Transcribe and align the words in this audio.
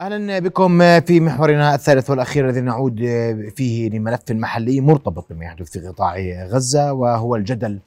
أهلا 0.00 0.38
بكم 0.38 1.00
في 1.00 1.20
محورنا 1.20 1.74
الثالث 1.74 2.10
والأخير 2.10 2.48
الذي 2.48 2.60
نعود 2.60 2.98
فيه 3.56 3.90
لملف 3.90 4.20
محلي 4.30 4.80
مرتبط 4.80 5.32
بما 5.32 5.44
يحدث 5.44 5.70
في 5.70 5.88
قطاع 5.88 6.16
غزة 6.44 6.92
وهو 6.92 7.36
الجدل 7.36 7.78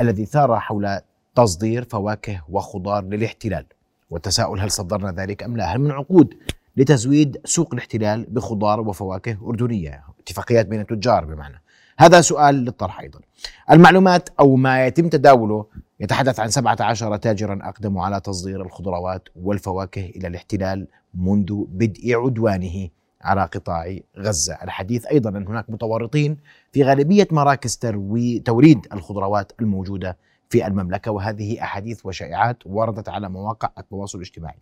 الذي 0.00 0.26
ثار 0.26 0.60
حول 0.60 0.98
تصدير 1.34 1.84
فواكه 1.84 2.40
وخضار 2.48 3.04
للاحتلال 3.04 3.64
والتساؤل 4.10 4.60
هل 4.60 4.70
صدرنا 4.70 5.12
ذلك 5.12 5.42
أم 5.42 5.56
لا؟ 5.56 5.64
هل 5.64 5.78
من 5.78 5.90
عقود 5.90 6.34
لتزويد 6.76 7.40
سوق 7.44 7.68
الاحتلال 7.72 8.26
بخضار 8.28 8.80
وفواكه 8.80 9.36
أردنية؟ 9.46 10.04
اتفاقيات 10.20 10.66
بين 10.66 10.80
التجار 10.80 11.24
بمعنى 11.24 11.62
هذا 11.98 12.20
سؤال 12.20 12.54
للطرح 12.54 13.00
أيضا. 13.00 13.20
المعلومات 13.70 14.28
أو 14.40 14.56
ما 14.56 14.86
يتم 14.86 15.08
تداوله 15.08 15.66
يتحدث 16.00 16.40
عن 16.40 16.50
17 16.50 17.16
تاجرا 17.16 17.58
أقدموا 17.62 18.04
على 18.04 18.20
تصدير 18.20 18.62
الخضروات 18.62 19.28
والفواكه 19.36 20.12
إلى 20.16 20.28
الاحتلال 20.28 20.86
منذ 21.16 21.64
بدء 21.68 22.14
عدوانه 22.14 22.88
على 23.22 23.42
قطاع 23.42 23.96
غزة، 24.18 24.54
الحديث 24.62 25.06
أيضا 25.06 25.30
أن 25.30 25.46
هناك 25.46 25.70
متورطين 25.70 26.36
في 26.72 26.84
غالبية 26.84 27.28
مراكز 27.30 27.76
تروي 27.76 28.38
توريد 28.38 28.86
الخضروات 28.92 29.52
الموجودة 29.60 30.16
في 30.50 30.66
المملكة 30.66 31.10
وهذه 31.10 31.62
أحاديث 31.62 32.06
وشائعات 32.06 32.58
وردت 32.66 33.08
على 33.08 33.28
مواقع 33.28 33.70
التواصل 33.78 34.18
الاجتماعي. 34.18 34.58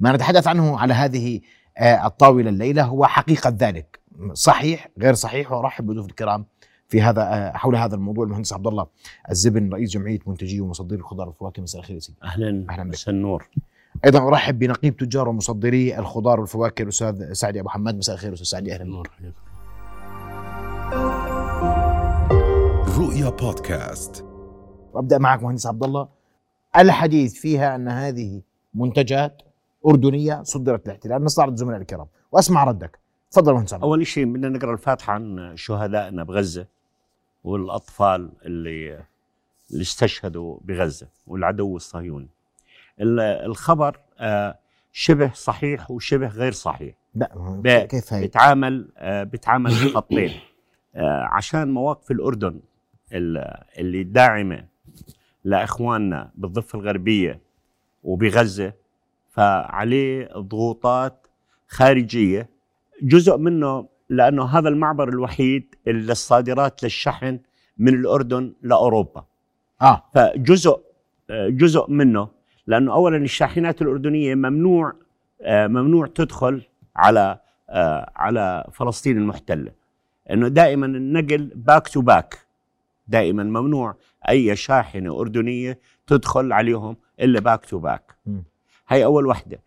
ما 0.00 0.12
نتحدث 0.12 0.46
عنه 0.46 0.78
على 0.78 0.94
هذه 0.94 1.40
آه، 1.78 2.06
الطاولة 2.06 2.50
الليلة 2.50 2.84
هو 2.84 3.06
حقيقة 3.06 3.56
ذلك، 3.58 4.00
صحيح 4.32 4.88
غير 4.98 5.14
صحيح 5.14 5.52
وأرحب 5.52 5.86
بضيوف 5.86 6.06
الكرام 6.06 6.44
في 6.88 7.02
هذا 7.02 7.22
آه، 7.22 7.52
حول 7.52 7.76
هذا 7.76 7.94
الموضوع. 7.94 8.24
المهندس 8.24 8.52
عبد 8.52 8.66
الله 8.66 8.86
الزبن 9.30 9.72
رئيس 9.72 9.90
جمعية 9.90 10.18
منتجي 10.26 10.60
ومصدري 10.60 10.98
الخضار 10.98 11.28
والفواكه 11.28 11.62
مساء 11.62 11.80
الخير 11.80 11.98
سيدي. 11.98 12.18
أهلا. 12.24 12.66
أهلا 12.70 12.84
مساء 12.84 13.14
النور. 13.14 13.48
أيضا 14.04 14.28
أرحب 14.28 14.58
بنقيب 14.58 14.96
تجار 14.96 15.28
ومصدري 15.28 15.98
الخضار 15.98 16.40
والفواكه 16.40 16.82
الأستاذ 16.82 17.32
سعدي 17.32 17.60
أبو 17.60 17.68
حماد. 17.68 17.96
مساء 17.96 18.14
الخير 18.14 18.32
أستاذ 18.32 18.46
سعدي 18.46 18.74
أهلا 18.74 18.84
نور 18.84 19.10
رؤيا 22.98 23.30
بودكاست. 23.30 24.24
وابدا 24.92 25.18
معك 25.18 25.42
مهندس 25.42 25.66
عبد 25.66 25.84
الله. 25.84 26.08
الحديث 26.76 27.34
فيها 27.34 27.74
أن 27.74 27.88
هذه 27.88 28.42
منتجات 28.74 29.42
أردنية 29.86 30.42
صدرت 30.42 30.86
للاحتلال 30.86 31.24
نستعرض 31.24 31.54
زملاء 31.54 31.80
الكرام. 31.80 32.06
وأسمع 32.32 32.64
ردك. 32.64 32.98
تفضل 33.30 33.52
مهندس 33.52 33.74
أول 33.74 34.06
شيء 34.06 34.24
بدنا 34.24 34.48
نقرأ 34.48 34.72
الفاتحة 34.72 35.12
عن 35.12 35.52
شهدائنا 35.56 36.24
بغزة 36.24 36.66
والأطفال 37.44 38.30
اللي 38.44 39.04
اللي 39.70 39.82
استشهدوا 39.82 40.58
بغزة 40.64 41.06
والعدو 41.26 41.76
الصهيوني. 41.76 42.28
الخبر 43.00 43.96
آه، 44.18 44.58
شبه 44.92 45.30
صحيح 45.34 45.90
وشبه 45.90 46.28
غير 46.28 46.52
صحيح. 46.52 46.94
لا 47.14 47.86
كيف 47.86 48.12
هي 48.12 48.26
بتعامل 48.26 48.88
آه، 48.96 49.22
بتعامل 49.22 49.70
بخطين. 49.70 50.30
آه، 50.94 51.28
عشان 51.32 51.70
مواقف 51.70 52.10
الأردن 52.10 52.60
اللي 53.78 54.02
داعمة 54.02 54.64
لإخواننا 55.44 56.30
بالضفة 56.34 56.78
الغربية 56.78 57.40
وبغزة 58.04 58.72
فعليه 59.30 60.28
ضغوطات 60.36 61.26
خارجية. 61.68 62.48
جزء 63.02 63.36
منه 63.36 63.88
لأنه 64.08 64.44
هذا 64.44 64.68
المعبر 64.68 65.08
الوحيد 65.08 65.74
للصادرات 65.86 66.82
للشحن 66.82 67.38
من 67.78 67.94
الأردن 67.94 68.54
لأوروبا. 68.62 69.24
آه. 69.82 70.04
فجزء 70.14 70.80
جزء 71.30 71.90
منه 71.90 72.37
لأنه 72.68 72.92
اولا 72.92 73.16
الشاحنات 73.16 73.82
الأردنية 73.82 74.34
ممنوع 74.34 74.92
آه، 75.42 75.66
ممنوع 75.66 76.06
تدخل 76.06 76.62
على 76.96 77.38
آه، 77.70 78.10
على 78.16 78.64
فلسطين 78.72 79.18
المحتلة. 79.18 79.72
إنه 80.30 80.48
دائما 80.48 80.86
النقل 80.86 81.50
back 81.54 81.88
to 81.88 82.00
back 82.00 82.38
دائما 83.08 83.42
ممنوع 83.42 83.94
أي 84.28 84.56
شاحنة 84.56 85.20
أردنية 85.20 85.78
تدخل 86.06 86.52
عليهم 86.52 86.96
إلا 87.20 87.40
back 87.40 87.64
to 87.64 87.78
back 87.78 88.14
هي 88.88 89.04
أول 89.04 89.26
وحدة. 89.26 89.60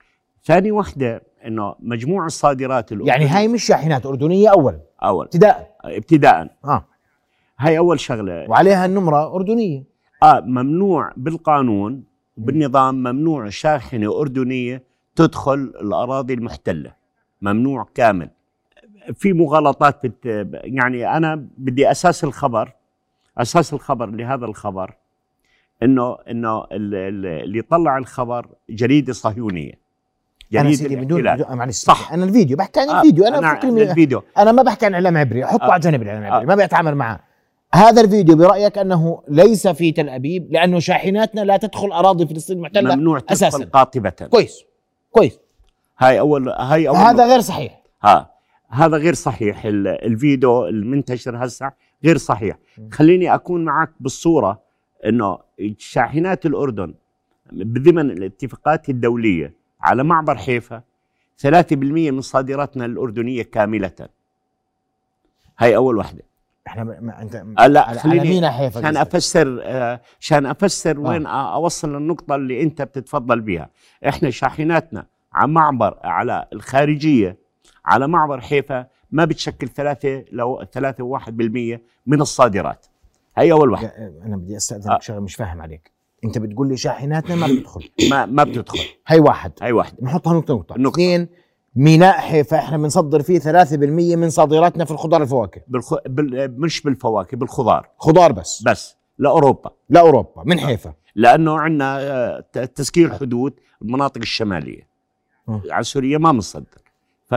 ثاني 0.43 0.71
وحدة 0.71 1.21
إنه 1.45 1.75
مجموع 1.79 2.25
الصادرات 2.25 2.91
الأردنية 2.91 3.11
يعني 3.13 3.27
هاي 3.27 3.47
مش 3.47 3.63
شاحنات 3.63 4.05
أردنية 4.05 4.49
أول؟ 4.49 4.79
أول. 5.03 5.25
ابتداء 5.25 5.75
ابتداء 5.85 6.55
آه. 6.65 6.85
هاي 7.59 7.77
أول 7.77 7.99
شغلة. 7.99 8.49
وعليها 8.49 8.85
النمرة 8.85 9.35
أردنية. 9.35 9.83
آه 10.23 10.39
ممنوع 10.39 11.11
بالقانون 11.17 12.10
وبالنظام 12.37 12.95
ممنوع 12.95 13.49
شاحنة 13.49 14.19
أردنية 14.19 14.83
تدخل 15.15 15.73
الأراضي 15.81 16.33
المحتلة 16.33 16.93
ممنوع 17.41 17.87
كامل. 17.95 18.29
في 19.13 19.33
مغالطات 19.33 20.05
بت 20.05 20.25
يعني 20.53 21.17
أنا 21.17 21.47
بدي 21.57 21.91
أساس 21.91 22.23
الخبر 22.23 22.71
أساس 23.37 23.73
الخبر 23.73 24.05
لهذا 24.05 24.45
الخبر 24.45 24.93
إنه 25.83 26.17
إنه 26.29 26.65
اللي 26.71 27.61
طلع 27.61 27.97
الخبر 27.97 28.47
جريدة 28.69 29.13
صهيونية 29.13 29.81
أنا 30.59 30.73
سيدي 30.73 30.95
بدون 30.95 31.23
معلش 31.49 31.77
صح. 31.77 32.13
أنا 32.13 32.25
الفيديو 32.25 32.57
بحكي 32.57 32.79
عن 32.79 32.89
آه، 32.89 32.99
الفيديو 32.99 33.27
أنا, 33.27 33.37
أنا 33.37 33.63
الفيديو. 33.63 34.23
أنا 34.37 34.51
ما 34.51 34.63
بحكي 34.63 34.85
عن 34.85 34.93
اعلام 34.93 35.17
عبري 35.17 35.45
حطه 35.45 35.63
آه. 35.63 35.71
على 35.71 35.79
جنب 35.81 36.01
الاعلام 36.01 36.23
العبري 36.23 36.47
ما 36.47 36.55
بيتعامل 36.55 36.95
معه. 36.95 37.19
هذا 37.75 38.01
الفيديو 38.01 38.35
برأيك 38.35 38.77
أنه 38.77 39.23
ليس 39.27 39.67
في 39.67 39.91
تل 39.91 40.09
أبيب؟ 40.09 40.51
لأنه 40.53 40.79
شاحناتنا 40.79 41.41
لا 41.41 41.57
تدخل 41.57 41.91
أراضي 41.91 42.27
فلسطين 42.27 42.57
المحتله 42.57 42.95
ممنوع 42.95 43.21
أساسا. 43.29 43.65
قاطبة. 43.65 44.09
كويس. 44.09 44.63
كويس. 45.11 45.39
هاي 45.99 46.19
اول 46.19 46.49
هاي 46.49 46.89
أول 46.89 46.97
هذا 46.97 47.25
غير 47.25 47.41
صحيح. 47.41 47.81
ها. 48.03 48.31
هذا 48.69 48.97
غير 48.97 49.13
صحيح. 49.13 49.61
الفيديو 49.65 50.67
المنتشر 50.67 51.45
هسه 51.45 51.71
غير 52.05 52.17
صحيح. 52.17 52.57
خليني 52.91 53.33
أكون 53.35 53.65
معك 53.65 53.89
بالصورة 53.99 54.61
إنه 55.05 55.37
شاحنات 55.77 56.45
الأردن 56.45 56.93
بضمن 57.51 58.11
الاتفاقات 58.11 58.89
الدولية 58.89 59.53
على 59.81 60.03
معبر 60.03 60.35
حيفا 60.35 60.81
3% 61.37 61.51
من 62.11 62.21
صادراتنا 62.21 62.85
الأردنية 62.85 63.43
كاملة. 63.43 64.09
هاي 65.59 65.75
أول 65.75 65.97
وحدة 65.97 66.30
إحنا 66.67 66.83
ما 66.83 67.21
أنت 67.21 67.35
آه 67.59 67.67
لا 67.67 67.93
خليني 67.93 68.45
عشان 68.45 68.97
أفسر 68.97 69.59
آه 69.63 70.01
عشان 70.19 70.45
أفسر 70.45 70.97
آه. 70.97 70.99
وين 70.99 71.25
أوصل 71.25 71.95
للنقطه 71.95 72.35
اللي 72.35 72.61
أنت 72.61 72.81
بتتفضل 72.81 73.41
بها 73.41 73.69
إحنا 74.07 74.29
شاحناتنا 74.29 75.05
على 75.33 75.51
معبر 75.51 75.97
على 76.03 76.47
الخارجية 76.53 77.37
على 77.85 78.07
معبر 78.07 78.41
حيفا 78.41 78.87
ما 79.11 79.25
بتشكل 79.25 79.67
ثلاثة 79.69 80.25
لو 80.31 80.63
ثلاثة 80.73 81.03
وواحد 81.03 81.37
بالمية 81.37 81.81
من 82.05 82.21
الصادرات. 82.21 82.85
هي 83.37 83.51
أول 83.51 83.71
واحد. 83.71 83.91
أنا 84.25 84.37
بدي 84.37 84.57
أستأذنك 84.57 84.91
آه. 84.91 84.99
شغله 84.99 85.19
مش 85.19 85.35
فاهم 85.35 85.61
عليك. 85.61 85.91
أنت 86.25 86.37
بتقول 86.37 86.69
لي 86.69 86.77
شاحناتنا 86.77 87.35
ما 87.35 87.47
بتدخل. 87.47 87.89
ما 88.09 88.25
ما 88.25 88.43
بتدخل. 88.43 88.79
هي 89.07 89.19
واحد. 89.19 89.51
هي 89.61 89.71
واحد. 89.71 89.93
نحطها 90.03 90.33
نقطة. 90.33 90.53
نقطة. 90.53 90.89
اثنين 90.89 91.27
ميناء 91.75 92.17
حيفا 92.19 92.59
إحنا 92.59 92.77
بنصدر 92.77 93.21
فيه 93.21 93.39
3% 93.39 93.43
من 94.17 94.29
صادراتنا 94.29 94.85
في 94.85 94.91
الخضار 94.91 95.21
الفواكه. 95.21 95.61
بالخ... 95.67 95.93
بال... 96.05 96.61
مش 96.61 96.81
بالفواكه 96.81 97.37
بالخضار. 97.37 97.89
خضار 97.97 98.31
بس. 98.31 98.63
بس. 98.63 98.97
لأوروبا. 99.17 99.71
لأوروبا 99.89 100.43
من 100.45 100.59
حيفا. 100.59 100.93
لأنه 101.15 101.59
عندنا 101.59 101.99
آه، 102.01 102.39
تسكير 102.75 103.13
حدود 103.13 103.53
المناطق 103.81 104.21
الشمالية. 104.21 104.87
م. 105.47 105.59
على 105.71 105.83
سوريا 105.83 106.17
ما 106.17 106.31
بنصدر 106.31 106.81
ف 107.25 107.35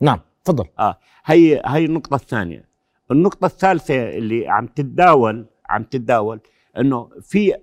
نعم 0.00 0.20
تفضل. 0.44 0.64
آه. 0.78 0.98
هي 1.24 1.62
هي 1.66 1.84
النقطة 1.84 2.14
الثانية. 2.14 2.68
النقطة 3.10 3.44
الثالثة 3.44 4.08
اللي 4.08 4.48
عم 4.48 4.66
تتداول 4.66 5.46
عم 5.68 5.82
تتداول 5.82 6.40
إنه 6.78 7.08
في 7.22 7.54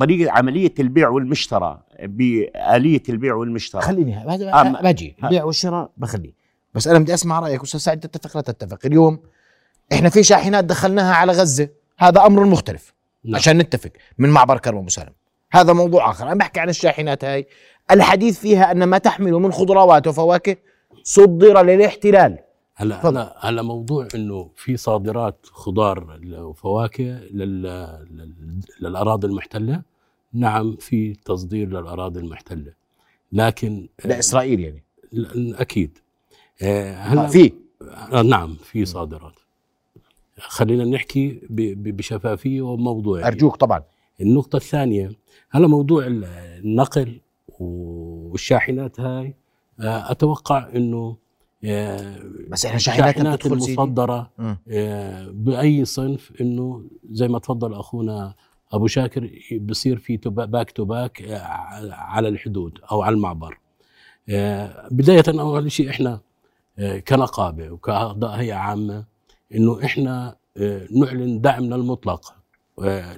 طريقة 0.00 0.32
عملية 0.32 0.74
البيع 0.78 1.08
والمشترى 1.08 1.82
بآلية 2.02 3.02
البيع 3.08 3.34
والمشترى. 3.34 3.82
خليني 3.82 4.14
هذا 4.14 4.80
باجي. 4.82 5.16
البيع 5.24 5.44
والشراء 5.44 5.90
بخليه. 5.96 6.32
بس 6.74 6.88
أنا 6.88 6.98
بدي 6.98 7.14
أسمع 7.14 7.40
رأيك 7.40 7.62
أستاذ 7.62 7.80
سعد 7.80 8.00
تتفق 8.00 8.36
لا 8.36 8.42
تتفق؟ 8.42 8.78
اليوم 8.84 9.18
إحنا 9.92 10.08
في 10.08 10.22
شاحنات 10.22 10.64
دخلناها 10.64 11.14
على 11.14 11.32
غزة 11.32 11.68
هذا 11.98 12.26
أمر 12.26 12.44
مختلف. 12.44 12.94
لا. 13.24 13.36
عشان 13.38 13.58
نتفق 13.58 13.90
من 14.18 14.28
معبر 14.28 14.58
كرم 14.58 14.84
مسالم 14.84 15.12
هذا 15.52 15.72
موضوع 15.72 16.10
آخر. 16.10 16.26
أنا 16.26 16.34
بحكي 16.34 16.60
عن 16.60 16.68
الشاحنات 16.68 17.24
هاي. 17.24 17.46
الحديث 17.90 18.40
فيها 18.40 18.70
أن 18.70 18.84
ما 18.84 18.98
تحمله 18.98 19.38
من 19.38 19.52
خضروات 19.52 20.06
وفواكه 20.06 20.56
صدر 21.02 21.62
للاحتلال. 21.62 22.38
هلا 22.76 23.08
هلا 23.08 23.36
هلا 23.40 23.62
موضوع 23.62 24.08
إنه 24.14 24.50
في 24.56 24.76
صادرات 24.76 25.46
خضار 25.52 26.20
وفواكه 26.38 27.20
للأراضي 28.80 29.26
المحتلة. 29.26 29.89
نعم 30.32 30.76
في 30.76 31.14
تصدير 31.14 31.68
للأراضي 31.68 32.20
المحتلة 32.20 32.72
لكن 33.32 33.88
لإسرائيل 34.04 34.60
يعني؟ 34.60 34.82
أكيد. 35.60 35.98
آه، 36.62 36.94
هلا 36.94 37.26
في. 37.26 37.52
آه، 38.12 38.22
نعم 38.22 38.54
في 38.54 38.84
صادرات. 38.84 39.34
خلينا 40.38 40.84
نحكي 40.84 41.40
بشفافية 41.50 42.60
وموضوعية. 42.62 43.26
أرجوك 43.26 43.56
طبعا. 43.56 43.82
النقطة 44.20 44.56
الثانية 44.56 45.12
هلا 45.50 45.66
موضوع 45.68 46.04
النقل 46.06 47.20
والشاحنات 47.58 49.00
هاي 49.00 49.34
آه، 49.80 50.10
أتوقع 50.10 50.68
إنه 50.74 51.16
آه، 51.64 52.16
بس 52.48 52.66
إحنا 52.66 52.78
شاحنات 52.78 53.16
الشاحنات 53.16 53.46
المصدرة. 53.46 54.30
آه، 54.68 55.30
بأي 55.30 55.84
صنف 55.84 56.32
إنه 56.40 56.84
زي 57.10 57.28
ما 57.28 57.38
تفضل 57.38 57.74
أخونا 57.74 58.34
أبو 58.72 58.86
شاكر 58.86 59.30
بصير 59.60 59.98
في 59.98 60.16
back 60.16 60.70
to 60.70 60.84
back 60.84 61.22
آه، 61.22 61.38
على 61.92 62.28
الحدود 62.28 62.78
أو 62.92 63.02
على 63.02 63.14
المعبر 63.14 63.58
آه، 64.28 64.88
بداية 64.90 65.22
أول 65.28 65.72
شيء 65.72 65.90
إحنا 65.90 66.20
آه، 66.78 66.98
كنقابة 66.98 67.70
وكأعضاء 67.70 68.30
هيئة 68.30 68.54
عامة 68.54 69.04
إنه 69.54 69.84
إحنا 69.84 70.36
نعلن 70.90 71.40
دعمنا 71.40 71.76
المطلق 71.76 72.34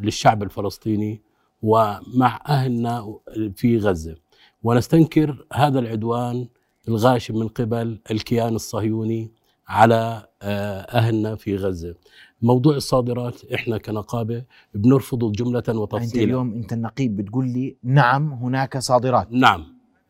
للشعب 0.00 0.42
الفلسطيني 0.42 1.22
ومع 1.62 2.40
أهلنا 2.48 3.18
في 3.56 3.78
غزة 3.78 4.16
ونستنكر 4.62 5.46
هذا 5.52 5.78
العدوان 5.78 6.48
الغاشم 6.88 7.38
من 7.38 7.48
قبل 7.48 8.00
الكيان 8.10 8.54
الصهيوني 8.54 9.32
على 9.68 10.26
أهلنا 10.42 11.36
في 11.36 11.56
غزة. 11.56 11.94
موضوع 12.42 12.76
الصادرات 12.76 13.52
إحنا 13.54 13.78
كنقابة 13.78 14.44
بنرفضه 14.74 15.32
جملة 15.32 15.58
أنت 15.58 15.68
وتفصيلا. 15.68 16.24
اليوم 16.24 16.54
أنت 16.54 16.72
النقيب 16.72 17.16
بتقول 17.16 17.48
لي 17.48 17.76
نعم 17.84 18.32
هناك 18.32 18.78
صادرات. 18.78 19.32
نعم 19.32 19.64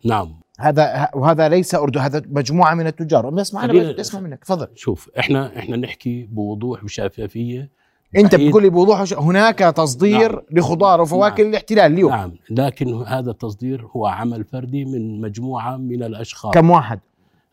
نعم. 0.04 0.34
هذا 0.60 1.08
وهذا 1.14 1.48
ليس 1.48 1.74
اردن 1.74 2.00
هذا 2.00 2.22
مجموعة 2.30 2.74
من 2.74 2.86
التجار. 2.86 3.30
بسمع 3.30 3.64
أنا 3.64 3.72
خلينا- 3.72 3.92
بدي 3.92 4.00
اسمع 4.00 4.20
منك 4.20 4.44
تفضل. 4.44 4.66
شوف 4.74 5.10
إحنا 5.18 5.58
إحنا 5.58 5.76
نحكي 5.76 6.22
بوضوح 6.32 6.84
وشفافية. 6.84 7.70
أنت 8.16 8.34
بتقول 8.34 8.62
لي 8.62 8.70
بوضوح 8.70 9.00
وش- 9.00 9.14
هناك 9.14 9.58
تصدير 9.58 10.32
نعم. 10.32 10.42
لخضار 10.50 11.00
وفواكه 11.00 11.42
نعم. 11.42 11.50
الاحتلال 11.50 11.92
اليوم. 11.92 12.10
نعم 12.10 12.32
لكن 12.50 12.94
هذا 12.94 13.30
التصدير 13.30 13.86
هو 13.96 14.06
عمل 14.06 14.44
فردي 14.44 14.84
من 14.84 15.20
مجموعة 15.20 15.76
من 15.76 16.02
الأشخاص. 16.02 16.54
كم 16.54 16.70
واحد؟ 16.70 17.00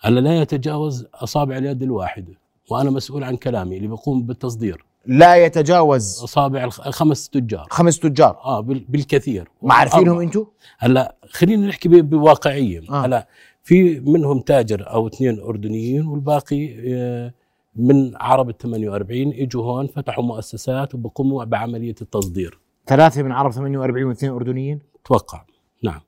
هلا 0.02 0.20
لا 0.20 0.42
يتجاوز 0.42 1.06
أصابع 1.16 1.58
اليد 1.58 1.84
الواحدة. 1.84 2.34
وأنا 2.72 2.90
مسؤول 2.90 3.24
عن 3.24 3.36
كلامي 3.36 3.78
اللي 3.78 3.88
بيقوم 3.88 4.24
بالتصدير. 4.24 4.86
لا 5.06 5.36
يتجاوز 5.46 6.22
اصابع 6.24 6.64
الخ- 6.64 6.88
الخمس 6.88 7.30
تجار. 7.30 7.68
خمس 7.70 8.00
تجار. 8.00 8.38
آه 8.44 8.60
بال- 8.60 8.86
بالكثير. 8.90 9.48
ما 9.62 9.74
عارفينهم. 9.74 10.20
أنتم 10.20 10.46
هلا 10.80 11.16
خلينا 11.30 11.68
نحكي 11.68 11.90
ب- 11.90 12.10
بواقعيه 12.10 12.82
آه. 12.90 13.06
هلا 13.06 13.28
في 13.64 14.00
منهم 14.00 14.40
تاجر 14.40 14.90
أو 14.90 15.08
اثنين 15.08 15.40
أردنيين 15.40 16.06
والباقي 16.08 16.76
آه، 16.94 17.34
من 17.76 18.12
عرب 18.16 18.50
ال 18.50 18.58
48 18.58 19.34
إجوا 19.34 19.64
هون 19.64 19.88
فتحوا 19.88 20.24
مؤسسات 20.24 20.96
وبقوموا 20.96 21.44
بعملية 21.44 21.96
التصدير. 22.02 22.60
ثلاثة 22.88 23.24
من 23.24 23.32
عرب 23.32 23.52
48 23.52 24.04
واثنين 24.06 24.32
أردنيين؟ 24.32 24.80
توقع. 25.06 25.44
نعم. 25.84 26.02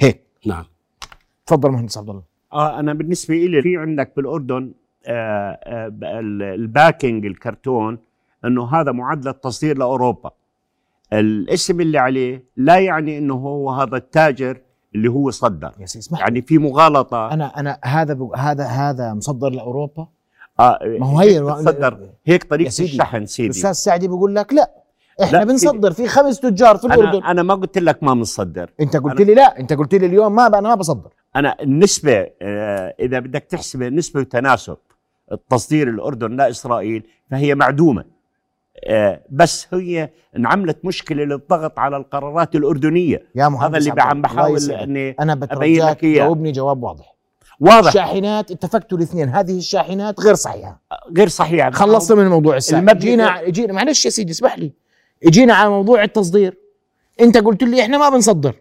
هيك. 0.00 0.22
نعم. 0.46 0.64
تفضل 1.46 1.70
مهندس 1.70 1.98
عبد 1.98 2.10
الله 2.10 2.22
آه 2.52 2.80
أنا 2.80 2.94
بالنسبة 2.94 3.34
لي 3.34 3.62
في 3.62 3.76
عندك 3.76 4.12
بالأردن 4.16 4.54
آه 4.54 4.64
آه 4.66 4.85
الباكينج 6.54 7.26
الكرتون 7.26 7.98
إنه 8.44 8.74
هذا 8.74 8.92
معدل 8.92 9.34
تصدير 9.34 9.78
لأوروبا. 9.78 10.30
الاسم 11.12 11.80
اللي 11.80 11.98
عليه 11.98 12.44
لا 12.56 12.78
يعني 12.78 13.18
إنه 13.18 13.34
هو 13.34 13.70
هذا 13.70 13.96
التاجر 13.96 14.60
اللي 14.94 15.08
هو 15.08 15.30
صدر. 15.30 15.72
يا 15.78 15.84
اسمح. 15.84 16.20
يعني 16.20 16.42
في 16.42 16.58
مغالطة. 16.58 17.32
أنا 17.32 17.60
أنا 17.60 17.78
هذا 17.84 18.14
ب... 18.14 18.30
هذا 18.36 18.64
هذا 18.64 19.14
مصدر 19.14 19.50
لأوروبا؟ 19.50 20.08
آه 20.60 20.78
ما 21.00 21.06
هو 21.06 21.18
هي 21.18 21.40
تصدر 21.40 22.10
هيك 22.26 22.44
طريقة 22.44 22.68
سيدي، 22.68 22.92
الشحن 22.92 23.26
سيدي. 23.26 23.48
الأستاذ 23.48 23.72
سعدي 23.72 24.08
بيقول 24.08 24.34
لك 24.34 24.52
لا. 24.52 24.70
إحنا 25.22 25.38
لا، 25.38 25.44
بنصدر 25.44 25.92
في 25.92 26.08
خمس 26.08 26.40
تجار 26.40 26.76
في 26.76 26.84
الأردن. 26.84 27.18
أنا 27.18 27.30
أنا 27.30 27.42
ما 27.42 27.54
قلت 27.54 27.78
لك 27.78 28.02
ما 28.02 28.14
بنصدر 28.14 28.70
أنت 28.80 28.96
قلت 28.96 29.20
لي 29.20 29.34
لا. 29.34 29.60
أنت 29.60 29.72
قلت 29.72 29.94
لي 29.94 30.06
اليوم 30.06 30.34
ما 30.34 30.46
أنا 30.46 30.60
ما 30.60 30.74
بصدر. 30.74 31.10
أنا 31.36 31.56
النسبة 31.62 32.26
آه، 32.42 32.94
إذا 33.00 33.18
بدك 33.18 33.42
تحسب 33.42 33.82
نسبة 33.82 34.20
وتناسب. 34.20 34.76
التصدير 35.32 35.88
الاردن 35.88 36.36
لاسرائيل 36.36 37.02
فهي 37.30 37.54
معدومة. 37.54 38.04
آه، 38.84 39.22
بس 39.30 39.66
هي 39.74 40.10
انعملت 40.36 40.84
مشكلة 40.84 41.24
للضغط 41.24 41.78
على 41.78 41.96
القرارات 41.96 42.56
الأردنية. 42.56 43.26
يا 43.34 43.48
مهندس 43.48 43.82
هذا 43.82 43.90
اللي 43.90 44.02
عم 44.02 44.22
بحاول. 44.22 44.70
إني 44.70 45.10
أنا 45.20 45.34
بترجاك 45.34 46.04
لك. 46.04 46.04
جاوبني 46.04 46.52
جواب 46.52 46.82
واضح. 46.82 47.14
واضح. 47.60 47.86
الشاحنات 47.88 48.50
اتفقتوا 48.50 48.98
الاثنين. 48.98 49.28
هذه 49.28 49.58
الشاحنات 49.58 50.20
غير 50.20 50.34
صحيحة. 50.34 50.80
غير 51.16 51.28
صحيح 51.28 51.70
خلصت 51.70 52.12
من 52.12 52.26
موضوع 52.28 52.56
الساعة 52.56 52.80
المبنى- 52.80 52.96
جينا 52.96 53.48
جينا 53.48 53.72
معلش 53.72 54.04
يا 54.04 54.10
سيدي 54.10 54.32
اسمح 54.32 54.58
لي. 54.58 54.72
اجينا 55.26 55.54
على 55.54 55.70
موضوع 55.70 56.02
التصدير. 56.02 56.58
أنت 57.20 57.38
قلت 57.38 57.62
لي 57.62 57.82
إحنا 57.82 57.98
ما 57.98 58.08
بنصدر. 58.08 58.54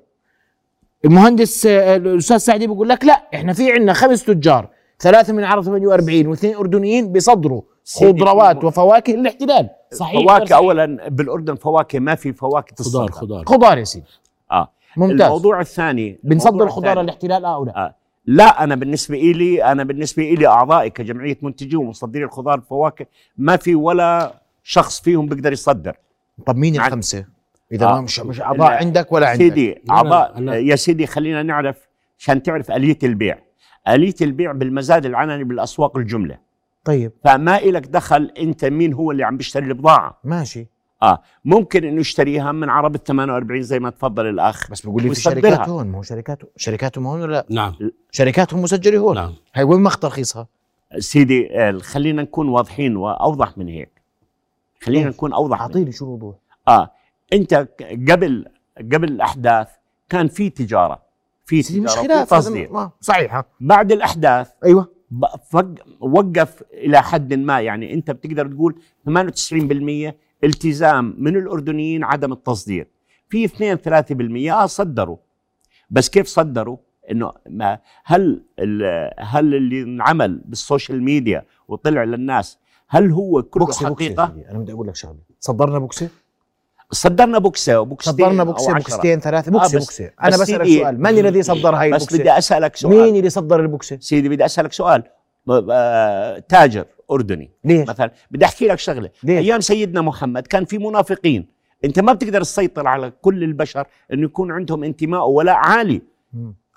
المهندس 1.05 1.65
آه، 1.65 1.95
الأستاذ 1.95 2.37
سعدي 2.37 2.67
بيقول 2.67 2.89
لك 2.89 3.05
لا 3.05 3.13
إحنا 3.33 3.53
في 3.53 3.71
عندنا 3.71 3.93
خمس 3.93 4.23
تجار. 4.23 4.69
ثلاثة 4.99 5.33
من 5.33 5.43
عرب 5.43 5.63
48 5.63 6.27
واثنين 6.27 6.55
أردنيين 6.55 7.11
بيصدروا 7.11 7.61
خضروات 7.95 8.63
وفواكه 8.63 9.13
الاحتلال 9.13 9.69
صحيح 9.93 10.21
فواكه 10.21 10.45
صحيح؟ 10.45 10.57
اولا 10.57 11.09
بالأردن 11.09 11.55
فواكه 11.55 11.99
ما 11.99 12.15
في 12.15 12.33
فواكه 12.33 12.75
خضار 12.75 13.07
تصدر 13.07 13.11
خضار 13.11 13.45
خضار 13.45 13.77
يا 13.77 13.83
سيدي 13.83 14.05
آه 14.51 14.71
ممتاز 14.97 15.21
الموضوع 15.21 15.61
الثاني 15.61 16.19
بنصدر 16.23 16.69
خضار. 16.69 17.01
الاحتلال 17.01 17.45
آه 17.45 17.55
أو 17.55 17.65
لا 17.65 17.85
آه. 17.85 17.95
لا 18.25 18.63
أنا 18.63 18.75
بالنسبة 18.75 19.17
لي 19.17 19.63
أنا 19.63 19.83
بالنسبة 19.83 20.23
لي 20.23 20.47
أعضائي 20.47 20.89
كجمعية 20.89 21.37
منتجي 21.41 21.75
ومصدري 21.75 22.23
الخضار 22.23 22.59
والفواكه 22.59 23.05
ما 23.37 23.57
في 23.57 23.75
ولا 23.75 24.33
شخص 24.63 25.01
فيهم 25.01 25.25
بيقدر 25.25 25.51
يصدر 25.53 25.97
طب 26.45 26.55
مين 26.57 26.75
الخمسة 26.75 27.25
إذا 27.71 27.85
آه. 27.85 27.93
ما 27.95 28.01
مش 28.01 28.19
مش 28.19 28.41
أعضاء 28.41 28.69
لا. 28.69 28.77
عندك 28.77 29.11
ولا 29.11 29.27
عندك 29.27 29.41
سيدي 29.43 29.81
اعضاء. 29.89 30.41
يا 30.43 30.75
سيدي 30.75 31.07
خلينا 31.07 31.43
نعرف 31.43 31.77
عشان 32.19 32.43
تعرف 32.43 32.71
آلية 32.71 32.97
البيع 33.03 33.37
آلية 33.87 34.15
البيع 34.21 34.51
بالمزاد 34.51 35.05
العلني 35.05 35.43
بالأسواق 35.43 35.97
الجملة. 35.97 36.37
طيب. 36.83 37.11
فما 37.23 37.57
إلك 37.57 37.87
دخل 37.87 38.31
أنت 38.37 38.65
مين 38.65 38.93
هو 38.93 39.11
اللي 39.11 39.23
عم 39.23 39.37
بيشتري 39.37 39.65
البضاعة؟ 39.65 40.19
ماشي. 40.23 40.67
آه 41.03 41.21
ممكن 41.45 41.83
إنه 41.83 41.99
يشتريها 41.99 42.51
من 42.51 42.69
عرب 42.69 42.95
ال 42.95 43.03
48 43.03 43.61
زي 43.61 43.79
ما 43.79 43.89
تفضل 43.89 44.25
الأخ. 44.25 44.71
بس 44.71 44.81
بيقول 44.81 45.03
لي 45.03 45.09
في. 45.09 45.21
شركات 45.21 45.69
هون 45.69 45.87
ما 45.87 45.97
هو 45.97 46.01
شركاته 46.01 46.47
شركاتهم 46.57 47.07
هون 47.07 47.21
ولا؟ 47.21 47.31
لا 47.31 47.45
نعم. 47.49 47.75
شركاتهم 48.11 48.61
مسجلة 48.61 48.97
هون. 48.97 49.15
نعم. 49.15 49.33
هي 49.53 49.63
وين 49.63 49.83
مخ 49.83 49.97
ترخيصها 49.97 50.47
سيدي 50.97 51.59
آه، 51.59 51.71
خلينا 51.71 52.21
نكون 52.21 52.49
واضحين 52.49 52.95
وأوضح 52.97 53.57
من 53.57 53.67
هيك. 53.67 54.01
خلينا؟ 54.81 55.09
نكون 55.09 55.33
أوضح 55.33 55.55
من 55.57 55.61
أعطيني 55.61 55.91
شو 55.91 56.05
الوضوح. 56.05 56.35
آه 56.67 56.91
أنت 57.33 57.67
قبل 58.09 58.45
قبل 58.93 59.07
الأحداث 59.07 59.67
كان 60.09 60.27
في 60.27 60.49
تجارة. 60.49 61.04
في 61.45 61.61
تجاره 61.61 62.01
هذا 62.13 62.23
تصدير 62.23 62.71
ما- 62.71 62.91
صحيح 63.01 63.35
ها؟ 63.35 63.45
بعد 63.59 63.91
الأحداث 63.91 64.51
أيوه. 64.65 64.91
وقف 65.99 66.63
إلى 66.73 67.01
حد 67.03 67.33
ما 67.33 67.61
يعني 67.61 67.93
أنت 67.93 68.11
بتقدر 68.11 68.47
تقول 68.47 68.75
98% 69.09 70.15
التزام 70.43 71.15
من 71.17 71.37
الأردنيين 71.37 72.03
عدم 72.03 72.33
التصدير. 72.33 72.87
في 73.29 73.45
2 73.45 73.77
3% 73.77 74.53
آه 74.53 74.65
صدروا. 74.65 75.17
بس 75.89 76.09
كيف 76.09 76.27
صدروا؟ 76.27 76.77
إنه 77.11 77.31
ما 77.49 77.79
هل 78.05 78.43
ال- 78.59 79.11
هل 79.19 79.55
اللي 79.55 79.81
انعمل 79.81 80.41
بال 80.45 80.60
social 80.60 81.03
media 81.03 81.45
وطلع 81.67 82.03
للناس 82.03 82.59
هل 82.87 83.11
هو 83.11 83.43
كله 83.43 83.67
حقيقة؟ 83.73 84.27
سيدي. 84.27 84.49
أنا 84.49 84.59
بدي 84.59 84.71
أقول 84.71 84.87
لك 84.87 84.95
شغلة. 84.95 85.17
صدرنا 85.39 85.79
بوكسه 85.79 86.09
صدرنا 86.91 87.39
بوكسة 87.39 87.79
وبوكستين 87.79 88.13
صدرنا 88.13 88.43
بوكسة. 88.43 88.73
بوكستين 88.73 89.19
ثلاثة 89.19 89.49
آه، 89.49 89.51
بوكسة 89.51 89.77
بس- 89.77 89.83
بوكسة. 89.85 90.11
أنا 90.23 90.29
بس 90.29 90.41
بسالك 90.41 90.67
سؤال 90.67 91.01
من 91.01 91.07
الذي 91.19 91.43
صدر 91.43 91.75
هاي 91.75 91.91
بس 91.91 92.01
البوكسة؟ 92.01 92.17
بدي 92.19 92.31
أسألك 92.37 92.75
سؤال. 92.75 92.93
مين 92.97 93.15
اللي 93.15 93.29
صدر 93.29 93.59
البوكسة؟ 93.59 93.97
سيدي 94.01 94.29
بدي 94.29 94.45
أسألك 94.45 94.73
سؤال. 94.73 95.03
ب- 95.47 96.39
تاجر 96.49 96.85
أردني. 97.11 97.51
ليش؟ 97.63 97.89
مثلا 97.89 98.11
بدي 98.31 98.45
أحكي 98.45 98.67
لك 98.67 98.79
شغلة. 98.79 99.09
ليش؟ 99.23 99.37
أيام 99.45 99.61
سيدنا 99.61 100.01
محمد 100.01 100.47
كان 100.47 100.65
في 100.65 100.77
منافقين. 100.77 101.47
أنت 101.85 101.99
ما 101.99 102.13
بتقدر 102.13 102.41
تسيطر 102.41 102.87
على 102.87 103.11
كل 103.21 103.43
البشر 103.43 103.87
إنه 104.13 104.23
يكون 104.25 104.51
عندهم 104.51 104.83
انتماء 104.83 105.27
ولاء 105.29 105.55
عالي. 105.55 106.01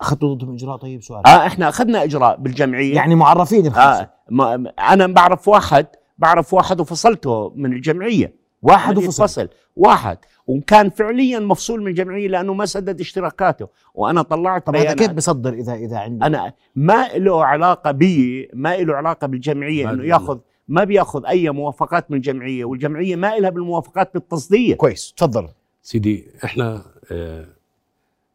أخذتوا 0.01 0.35
ضدهم 0.35 0.55
إجراء 0.55 0.77
طيب؟ 0.77 1.03
سؤال. 1.03 1.27
آه 1.27 1.47
إحنا 1.47 1.69
أخذنا 1.69 2.05
إجراء 2.05 2.37
بالجمعية. 2.37 2.95
يعني 2.95 3.15
معرفين 3.15 3.67
الخمسة. 3.67 4.01
آه 4.01 4.11
ما 4.31 4.73
أنا 4.93 5.07
بعرف 5.07 5.49
واحد 5.49 5.87
بعرف 6.19 6.55
واحد 6.55 6.81
وفصلته 6.81 7.53
من 7.57 7.73
الجمعية. 7.73 8.33
واحد 8.63 8.99
وفصل. 8.99 9.23
فصل 9.23 9.49
واحد. 9.77 10.19
وكان 10.47 10.91
فعليا 10.91 11.39
مفصول 11.39 11.81
من 11.81 11.87
الجمعيه 11.89 12.29
لأنه 12.29 12.55
ما 12.55 12.67
سدد 12.67 13.01
اشتراكاته. 13.01 13.69
وأنا 13.95 14.23
طلعت 14.23 14.67
طب 14.67 14.77
هذا. 14.77 14.95
كيف 14.95 15.11
بصدر 15.13 15.53
اذا 15.53 15.75
إذا 15.75 15.99
عنده 15.99 16.27
أنا 16.27 16.53
ما 16.77 17.09
له 17.09 17.45
علاقة 17.45 17.91
بي 17.91 18.49
ما 18.55 18.77
له 18.77 18.95
علاقة 18.95 19.27
بالجمعية 19.27 19.91
إنه. 19.91 20.05
ياخذ 20.05 20.39
ما 20.69 20.85
بيأخذ 20.85 21.27
أي 21.27 21.51
موافقات 21.51 22.11
من 22.11 22.17
الجمعيه 22.17 22.65
والجمعية 22.65 23.17
ما 23.17 23.39
لها 23.39 23.51
بالموافقات 23.51 24.15
بالتصدير 24.15 24.77
كويس 24.77 25.13
تفضل. 25.17 25.49
سيدي 25.83 26.27
إحنا 26.45 26.85
آه 27.13 27.47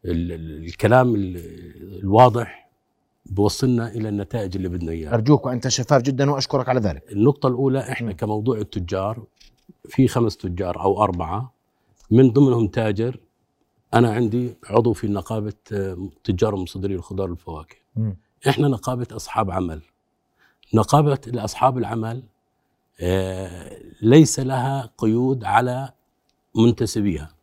ال- 0.04 0.32
ال- 0.32 0.64
الكلام 0.64 1.14
ال- 1.14 2.00
الواضح 2.02 2.70
بوصلنا 3.26 3.88
إلى 3.88 4.08
النتائج 4.08 4.56
اللي 4.56 4.68
بدنا 4.68 4.92
إياها. 4.92 5.14
أرجوك 5.14 5.46
وأنت 5.46 5.68
شفاف 5.68 6.02
جدا 6.02 6.30
وأشكرك 6.30 6.68
على 6.68 6.80
ذلك. 6.80 7.12
النقطة 7.12 7.46
الأولى 7.46 7.78
إحنا 7.80 8.08
م. 8.10 8.12
كموضوع 8.12 8.58
التجار 8.58 9.24
في 9.88 10.08
خمس 10.08 10.36
تجار 10.36 10.80
أو 10.80 11.02
أربعة 11.02 11.52
من 12.10 12.30
ضمنهم 12.30 12.66
تاجر. 12.68 13.20
أنا 13.94 14.12
عندي 14.12 14.54
عضو 14.66 14.92
في 14.92 15.08
نقابة 15.08 15.52
آه، 15.72 16.08
تجار 16.24 16.54
ومصدري 16.54 16.94
الخضار 16.94 17.30
والفواكه. 17.30 17.76
إحنا 18.48 18.68
نقابة 18.68 19.06
أصحاب 19.12 19.50
عمل. 19.50 19.82
نقابة 20.74 21.18
اصحاب 21.34 21.78
العمل 21.78 22.22
آه، 23.00 23.80
ليس 24.02 24.40
لها 24.40 24.90
قيود 24.98 25.44
على 25.44 25.92
منتسبيها. 26.56 27.34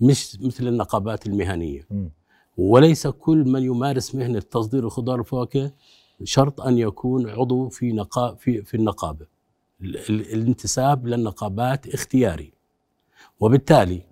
مش 0.00 0.40
مثل 0.40 0.66
النقابات 0.66 1.26
المهنية. 1.26 1.86
وليس 2.58 3.06
كل 3.06 3.44
من 3.44 3.62
يمارس 3.62 4.14
مهنة 4.14 4.40
تصدير 4.40 4.84
الخضار 4.84 5.18
والفواكه 5.18 5.72
شرط 6.24 6.60
أن 6.60 6.78
يكون 6.78 7.30
عضو 7.30 7.68
في 7.68 7.92
نقا 7.92 8.34
في 8.34 8.62
في 8.62 8.74
النقابة. 8.76 9.16
ال- 9.16 9.26
ال- 9.26 9.37
الانتساب 10.10 11.06
للنقابات 11.06 11.86
اختياري. 11.86 12.52
وبالتالي 13.40 14.02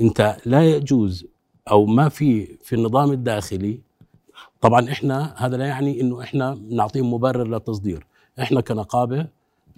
انت 0.00 0.36
لا 0.46 0.70
يجوز 0.70 1.26
أو 1.70 1.86
ما 1.86 2.08
في 2.08 2.56
في 2.62 2.74
النظام 2.74 3.12
الداخلي 3.12 3.80
طبعا 4.60 4.90
إحنا 4.90 5.34
هذا 5.36 5.56
لا 5.56 5.66
يعني 5.66 6.00
انه 6.00 6.22
إحنا 6.22 6.58
نعطيهم 6.70 7.14
مبرر 7.14 7.46
للتصدير. 7.46 8.06
إحنا 8.40 8.60
كنقابة 8.60 9.26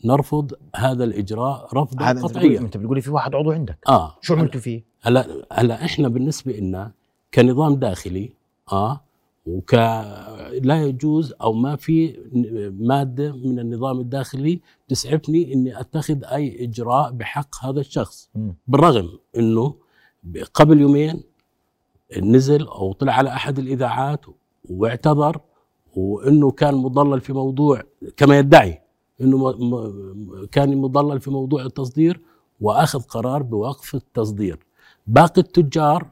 نرفض 0.05 0.53
هذا 0.77 1.05
الإجراء 1.05 1.69
رفضا 1.75 2.13
قطعيا. 2.23 2.61
انت 2.61 2.77
بتقولي 2.77 3.01
في 3.01 3.11
واحد 3.11 3.35
عضو 3.35 3.51
عندك. 3.51 3.79
آه. 3.89 4.17
شو 4.21 4.35
عملتوا 4.35 4.61
فيه؟ 4.61 4.85
هلا 5.03 5.47
هلا 5.53 5.85
إحنا 5.85 6.09
بالنسبة 6.09 6.53
لنا 6.53 6.93
كنظام 7.35 7.75
داخلي 7.75 8.33
آه 8.73 9.01
وك 9.47 9.75
لا 10.63 10.83
يجوز 10.85 11.35
أو 11.43 11.53
ما 11.53 11.77
في 11.77 12.17
مادة 12.81 13.33
من 13.33 13.59
النظام 13.59 14.01
الداخلي 14.01 14.61
تسعفني 14.89 15.53
إني 15.53 15.81
أتخذ 15.81 16.25
أي 16.25 16.65
إجراء 16.65 17.13
بحق 17.13 17.65
هذا 17.65 17.81
الشخص. 17.81 18.31
بالرغم 18.67 19.09
إنه 19.37 19.75
قبل 20.55 20.81
يومين 20.81 21.23
نزل 22.23 22.67
أو 22.67 22.93
طلع 22.93 23.13
على 23.13 23.31
أحد 23.31 23.59
الإذاعات 23.59 24.21
واعتذر 24.71 25.41
وإنه 25.97 26.51
كان 26.51 26.75
مضلل 26.75 27.21
في 27.21 27.33
موضوع 27.33 27.83
كما 28.17 28.39
يدعي 28.39 28.81
إنه 29.21 29.53
كان 30.53 30.77
مضلل 30.77 31.21
في 31.21 31.31
موضوع 31.31 31.63
التصدير 31.65 32.21
وأخذ 32.61 33.01
قرار 33.01 33.43
بوقف 33.43 33.95
التصدير. 33.95 34.67
باقي 35.07 35.41
التجار 35.41 36.11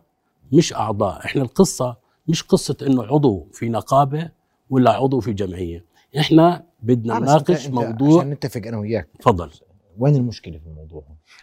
مش 0.53 0.75
أعضاء. 0.75 1.25
إحنا 1.25 1.43
القصة 1.43 2.04
مش 2.29 2.43
قصة 2.43 2.77
إنه 2.83 3.03
عضو 3.03 3.47
في 3.53 3.69
نقابة 3.69 4.31
ولا 4.71 4.91
عضو 4.93 5.21
في 5.21 5.33
جمعية. 5.33 5.85
إحنا 6.19 6.63
بدنا 6.83 7.17
آه، 7.17 7.19
نناقش 7.19 7.67
موضوع 7.67 8.19
عشان 8.21 8.31
نتفق 8.31 8.61
أنا 8.67 8.79
وياك. 8.79 9.09
تفضل. 9.21 9.51
وين 9.99 10.17
المشكلة 10.17 10.59
في 10.59 10.67
الموضوع؟ 10.67 11.03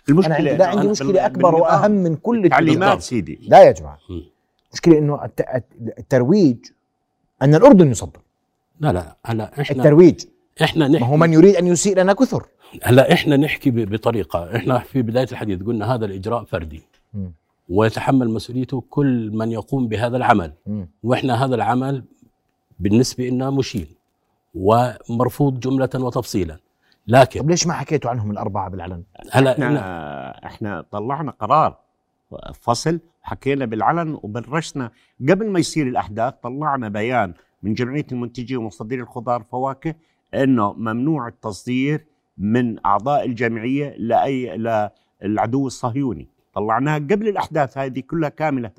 المشكلة 0.09 0.37
أنا 0.37 0.49
عندي 0.49 0.63
عندي 0.63 0.87
مشكلة 0.87 1.25
أكبر 1.25 1.55
وأهم 1.55 1.91
من 1.91 2.15
كل 2.15 2.37
التجار. 2.37 2.59
تعليمات 2.59 3.01
سيدي. 3.01 3.39
لا 3.41 3.63
يا 3.63 3.71
جماعة. 3.71 3.97
المشكلة 4.69 4.97
إنه 4.97 5.25
الت- 5.25 5.41
الت- 5.55 5.97
الترويج 5.99 6.57
أن 7.41 7.55
الأردن 7.55 7.91
يصدر. 7.91 8.19
لا 8.79 8.91
لا 8.93 9.17
هلا 9.25 9.61
إحنا 9.61 9.77
الترويج. 9.77 10.25
إحنا 10.63 10.87
ما 10.87 10.93
نحكي 10.93 11.05
هو 11.11 11.17
من 11.17 11.33
يريد 11.33 11.55
أن 11.55 11.67
يسيء 11.67 11.97
لنا 11.97 12.13
كثر. 12.13 12.45
هلا 12.83 13.13
إحنا 13.13 13.37
نحكي 13.37 13.71
ب- 13.71 13.89
بطريقة. 13.89 14.55
إحنا 14.55 14.79
في 14.79 15.01
بداية 15.01 15.27
الحديث 15.31 15.63
قلنا 15.63 15.95
هذا 15.95 16.05
الإجراء 16.05 16.43
فردي. 16.43 16.81
مم. 17.13 17.31
ويتحمل 17.71 18.29
مسؤوليته 18.29 18.83
كل 18.89 19.31
من 19.33 19.51
يقوم 19.51 19.87
بهذا 19.87 20.17
العمل 20.17 20.53
مم. 20.67 20.87
وإحنا 21.03 21.45
هذا 21.45 21.55
العمل 21.55 22.03
بالنسبة 22.79 23.29
لنا 23.29 23.49
مشين 23.49 23.87
ومرفوض 24.55 25.59
جملة 25.59 25.89
وتفصيلا 25.95 26.57
لكن 27.07 27.39
طب 27.41 27.49
ليش 27.49 27.67
ما 27.67 27.73
حكيتوا 27.73 28.09
عنهم 28.11 28.31
الأربعة 28.31 28.69
بالعلن؟ 28.69 29.03
هلا 29.31 29.51
إحنا 29.51 29.65
إحنا 29.67 30.45
إحنا 30.45 30.85
طلعنا 30.91 31.31
قرار 31.31 31.77
فصل 32.53 32.99
حكينا 33.21 33.65
بالعلن 33.65 34.19
وبرشنا 34.23 34.91
قبل 35.29 35.49
ما 35.49 35.59
يصير 35.59 35.87
الأحداث 35.87 36.33
طلعنا 36.43 36.89
بيان 36.89 37.33
من 37.63 37.73
جمعية 37.73 38.05
المنتجين 38.11 38.57
ومصدري 38.57 39.01
الخضار 39.01 39.39
والفواكه 39.41 39.95
إنه 40.33 40.73
ممنوع 40.73 41.27
التصدير 41.27 42.05
من 42.37 42.85
أعضاء 42.85 43.25
الجمعية 43.25 43.95
لأي 43.97 44.57
للعدو 45.23 45.67
الصهيوني 45.67 46.27
طلعناها 46.53 46.95
قبل 46.95 47.27
الأحداث 47.27 47.77
هذه 47.77 47.99
كلها 47.99 48.29
كاملة 48.29 48.71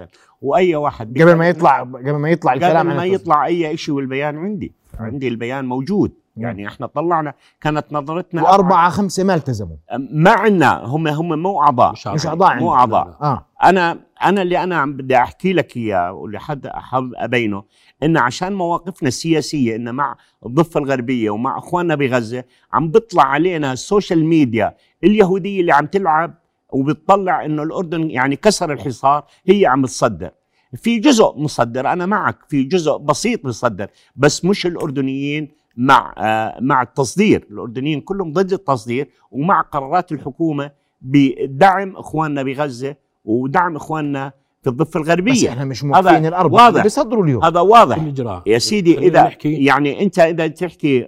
وأي 0.42 0.76
واحد 0.76 1.22
قبل 1.22 1.34
ما 1.34 1.48
يطلع 1.48 1.80
قبل 1.80 2.12
ما 2.16 2.30
يطلع 2.30 2.52
الكلام 2.52 2.88
قبل 2.88 2.96
ما. 2.96 3.04
يطلع 3.04 3.46
أي 3.46 3.76
شيء 3.76 3.94
والبيان 3.94 4.38
عندي. 4.38 4.72
عندي 5.00 5.28
البيان 5.28 5.64
موجود. 5.64 6.12
يعني 6.36 6.68
إحنا 6.68 6.86
طلعنا 6.86 7.34
كانت 7.60 7.84
نظرتنا 7.92 8.42
واربعه 8.42 8.90
خمسة 8.90 9.24
ما 9.24 9.34
التزموا 9.34 9.76
ما 10.10 10.30
عندنا 10.30 10.84
هم 10.84 11.08
هم 11.08 11.42
مو 11.42 11.62
أعضاء 11.62 11.92
مش. 11.92 12.26
أعضاء 12.26 12.56
مو. 12.58 12.74
أعضاء. 12.74 13.16
آه 13.22 13.46
أنا 13.64 13.98
أنا 14.24 14.42
اللي 14.42 14.62
أنا 14.62 14.76
عم 14.76 14.96
بدي 14.96 15.16
أحكي 15.16 15.52
لك 15.52 15.76
إياه 15.76 16.12
واللي 16.12 16.40
حد 16.40 16.66
حابب 16.66 17.12
أبينه 17.16 17.62
إن 18.02 18.16
عشان 18.16 18.52
مواقفنا 18.52 19.08
السياسية 19.08 19.76
إن 19.76 19.94
مع 19.94 20.16
الضفة 20.46 20.80
الغربية 20.80 21.30
ومع 21.30 21.58
إخواننا 21.58 21.94
بغزة 21.94 22.44
عم 22.72 22.90
بيطلع 22.90 23.24
علينا 23.24 23.72
ال 23.72 23.79
social 23.79 24.24
media 24.24 24.74
اليهودية 25.04 25.60
اللي 25.60 25.72
عم 25.72 25.86
تلعب 25.86 26.34
وبتطلع 26.72 27.44
إنه 27.44 27.62
الأردن 27.62 28.10
يعني 28.10 28.36
كسر 28.36 28.72
الحصار 28.72 29.24
هي 29.46 29.66
عم 29.66 29.86
تصدر 29.86 30.30
في 30.76 30.98
جزء 30.98 31.32
مصدر 31.36 31.92
أنا 31.92 32.06
معك 32.06 32.36
في 32.48 32.62
جزء 32.62 32.96
بسيط 32.96 33.44
مصدر 33.44 33.86
بس 34.16 34.44
مش 34.44 34.66
الأردنيين 34.66 35.48
مع 35.76 36.14
آه 36.18 36.56
مع 36.60 36.82
التصدير. 36.82 37.46
الأردنيين 37.50 38.00
كلهم 38.00 38.32
ضد 38.32 38.52
التصدير 38.52 39.08
ومع 39.30 39.60
قرارات 39.60 40.12
الحكومة 40.12 40.70
بدعم 41.02 41.96
إخواننا 41.96 42.42
بغزة 42.42 42.94
ودعم 43.24 43.76
إخواننا 43.76 44.32
في 44.62 44.70
الضفة 44.70 45.00
بس 45.00 45.06
الغربيه 45.06 45.48
إحنا 45.48 45.64
مش 45.64 45.84
موقفين 45.84 46.26
الاربعه 46.26 46.64
واضح. 46.66 46.82
بيصدروا 46.82 47.24
اليوم. 47.24 47.44
هذا 47.44 47.60
واضح. 47.60 47.96
الاجراء 47.96 48.42
يا 48.46 48.58
سيدي 48.58 48.98
إذا 48.98 49.22
نحكي. 49.24 49.64
يعني 49.64 50.02
أنت 50.02 50.18
إذا 50.18 50.46
تحكي 50.46 51.06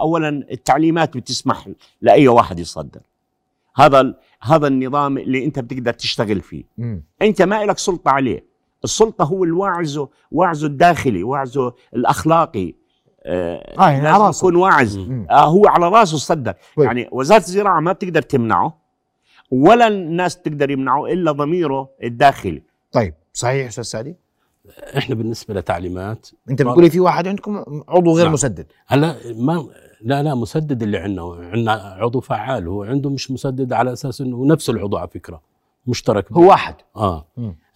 اولا 0.00 0.28
التعليمات 0.28 1.16
بتسمح 1.16 1.68
لأي 2.02 2.28
واحد 2.28 2.58
يصدر. 2.58 3.00
هذا 3.76 4.00
ال- 4.00 4.14
هذا 4.42 4.66
النظام 4.66 5.18
اللي 5.18 5.44
انت 5.44 5.58
بتقدر 5.58 5.92
تشتغل 5.92 6.40
فيه 6.40 6.64
مم. 6.78 7.04
انت 7.22 7.42
ما 7.42 7.64
لك 7.64 7.78
سلطة 7.78 8.10
عليه 8.10 8.44
السلطة 8.84 9.24
هو 9.24 9.44
الواعظه 9.44 10.08
واعظه 10.32 10.66
الداخلي 10.66 11.22
واعظه 11.22 11.74
الأخلاقي 11.94 12.74
آه 13.24 13.74
آه، 13.78 13.90
يعني 13.90 14.08
على. 14.08 14.32
يكون 14.36 14.56
واعظ 14.56 14.98
مم. 14.98 15.26
آه 15.30 15.44
هو 15.44 15.66
على 15.66 15.88
راسه 15.88 16.16
صدق 16.16 16.56
طيب. 16.76 16.86
يعني 16.86 17.08
وزارة 17.12 17.38
الزراعة 17.38 17.80
ما 17.80 17.92
بتقدر 17.92 18.22
تمنعه 18.22 18.78
ولا 19.50 19.88
الناس 19.88 20.36
تقدر 20.36 20.70
يمنعه 20.70 21.06
إلا 21.06 21.32
ضميره 21.32 21.88
الداخلي 22.02 22.62
طيب 22.92 23.14
صحيح 23.32 23.66
أستاذ 23.66 23.84
سعدي 23.84 24.16
إحنا 24.98 25.14
بالنسبة 25.14 25.54
لتعليمات 25.54 26.28
أنت 26.50 26.62
بتقولي 26.62 26.90
في 26.90 27.00
واحد 27.00 27.28
عندكم 27.28 27.82
عضو 27.88 28.16
غير 28.16 28.24
نعم. 28.24 28.32
مسدد 28.32 28.66
هلا 28.86 29.16
ما 29.36 29.66
لا 30.04 30.22
لا 30.22 30.34
مسدد 30.34 30.82
اللي 30.82 30.98
عندنا. 30.98 31.22
عندنا 31.22 31.72
عضو 31.72 32.20
فعال 32.20 32.68
هو 32.68 32.82
عنده 32.82 33.10
مش 33.10 33.30
مسدد 33.30 33.72
على 33.72 33.92
أساس 33.92 34.20
إنه 34.20 34.46
نفس 34.46 34.70
العضو 34.70 34.96
على 34.96 35.08
فكرة 35.08 35.40
مشترك 35.86 36.32
هو 36.32 36.48
واحد. 36.48 36.74
آه. 36.96 37.26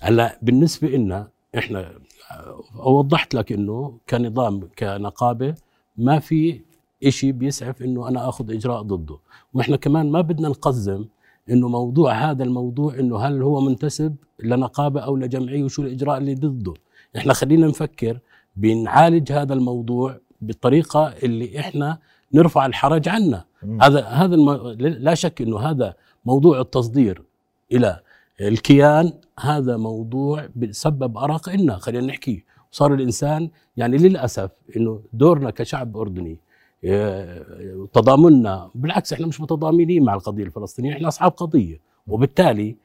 هلا 0.02 0.38
بالنسبة 0.42 0.88
لنا 0.88 1.28
إحنا 1.58 1.92
آه، 2.30 2.88
وضحت 2.88 3.34
لك 3.34 3.52
إنه 3.52 3.98
كنظام 4.08 4.68
كنقابة 4.78 5.54
ما 5.96 6.18
في 6.18 6.60
إشي 7.04 7.32
بيسعف 7.32 7.82
إنه 7.82 8.08
أنا 8.08 8.28
آخذ 8.28 8.52
إجراء 8.52 8.82
ضده. 8.82 9.16
وإحنا 9.54 9.76
كمان 9.76 10.10
ما 10.10 10.20
بدنا 10.20 10.48
نقزم 10.48 11.04
إنه 11.50 11.68
موضوع 11.68 12.12
هذا 12.12 12.44
الموضوع 12.44 12.94
إنه 12.98 13.18
هل 13.18 13.42
هو 13.42 13.60
منتسب 13.60 14.16
لنقابة 14.42 15.00
أو 15.00 15.16
لجمعية 15.16 15.64
وشو 15.64 15.82
الإجراء 15.82 16.18
اللي 16.18 16.34
ضده. 16.34 16.74
إحنا 17.16 17.32
خلينا 17.32 17.66
نفكر 17.66 18.18
بنعالج 18.56 19.32
هذا 19.32 19.54
الموضوع 19.54 20.20
بالطريقة 20.40 21.14
اللي 21.22 21.60
إحنا 21.60 21.98
نرفع 22.34 22.66
الحرج 22.66 23.08
عنا. 23.08 23.44
هذا 23.82 24.04
هذا 24.04 24.34
الم... 24.34 24.50
لا 24.78 25.14
شك 25.14 25.42
إنه 25.42 25.58
هذا 25.58 25.94
موضوع 26.24 26.60
التصدير 26.60 27.22
إلى 27.72 28.00
الكيان. 28.40 29.12
هذا 29.40 29.76
موضوع 29.76 30.48
بسبب 30.56 31.18
ارق 31.18 31.48
لنا 31.48 31.78
خلينا 31.78 32.06
نحكي. 32.06 32.44
صار 32.70 32.94
الإنسان 32.94 33.50
يعني 33.76 33.96
للأسف 33.96 34.50
إنه 34.76 35.00
دورنا 35.12 35.50
كشعب 35.50 35.96
أردني 35.96 36.38
آه، 36.84 37.88
تضامننا 37.92 38.70
بالعكس 38.74 39.12
إحنا 39.12 39.26
مش 39.26 39.40
متضامنين 39.40 40.04
مع 40.04 40.14
القضية 40.14 40.44
الفلسطينية 40.44 40.92
إحنا 40.92 41.08
أصحاب 41.08 41.32
قضية. 41.32 41.80
وبالتالي 42.06 42.76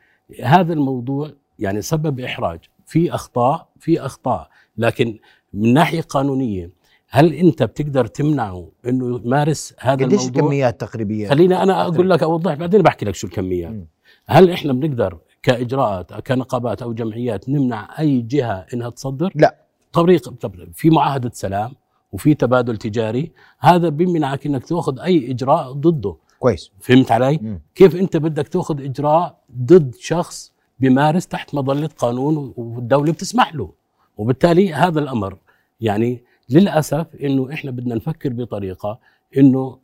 هذا 0.43 0.73
الموضوع 0.73 1.31
يعني 1.59 1.81
سبب 1.81 2.19
إحراج. 2.19 2.59
في 2.85 3.15
أخطاء 3.15 3.67
في 3.79 4.05
أخطاء 4.05 4.49
لكن 4.77 5.19
من 5.53 5.73
ناحية 5.73 6.01
قانونية 6.01 6.69
هل 7.13 7.33
انت 7.33 7.63
بتقدر 7.63 8.05
تمنعه 8.05 8.71
انه 8.87 9.21
يمارس 9.25 9.73
هذا 9.79 10.05
قديش 10.05 10.21
الموضوع؟ 10.21 10.43
الكميات 10.43 10.81
تقريبيه 10.81 11.29
خليني 11.29 11.63
أنا 11.63 11.81
أقول 11.81 12.09
لك 12.09 12.23
اوضح 12.23 12.53
بعدين 12.53 12.81
بحكي 12.81 13.05
لك 13.05 13.15
شو 13.15 13.27
الكميات. 13.27 13.71
مم. 13.71 13.87
هل 14.25 14.51
إحنا 14.51 14.73
بنقدر 14.73 15.17
كإجراءات 15.43 16.27
كنقابات 16.27 16.81
أو 16.81 16.93
جمعيات 16.93 17.49
نمنع 17.49 17.99
أي 17.99 18.21
جهة 18.21 18.65
إنها 18.73 18.89
تصدر؟ 18.89 19.31
لا. 19.35 19.55
طريق 19.93 20.29
طب 20.29 20.55
في 20.73 20.89
معاهدة 20.89 21.31
سلام 21.33 21.71
وفي 22.11 22.33
تبادل 22.33 22.77
تجاري 22.77 23.31
هذا 23.59 23.89
بيمنعك 23.89 24.45
إنك 24.45 24.65
تأخذ 24.65 24.99
أي 24.99 25.31
إجراء 25.31 25.71
ضده. 25.71 26.15
كويس. 26.39 26.71
فهمت 26.79 27.11
علي؟ 27.11 27.39
مم. 27.41 27.61
كيف 27.75 27.95
أنت 27.95 28.17
بدك 28.17 28.47
تأخذ 28.47 28.83
إجراء 28.83 29.37
ضد 29.57 29.95
شخص 29.99 30.51
بيمارس 30.79 31.27
تحت 31.27 31.55
مظلة 31.55 31.89
قانون 31.97 32.53
والدولة 32.57 33.11
بتسمح 33.11 33.55
له؟ 33.55 33.71
وبالتالي 34.17 34.73
هذا 34.73 34.99
الأمر 34.99 35.37
يعني 35.81 36.23
للأسف 36.51 37.07
إنه 37.23 37.53
إحنا 37.53 37.71
بدنا 37.71 37.95
نفكر 37.95 38.33
بطريقة 38.33 38.99
إنه 39.37 39.77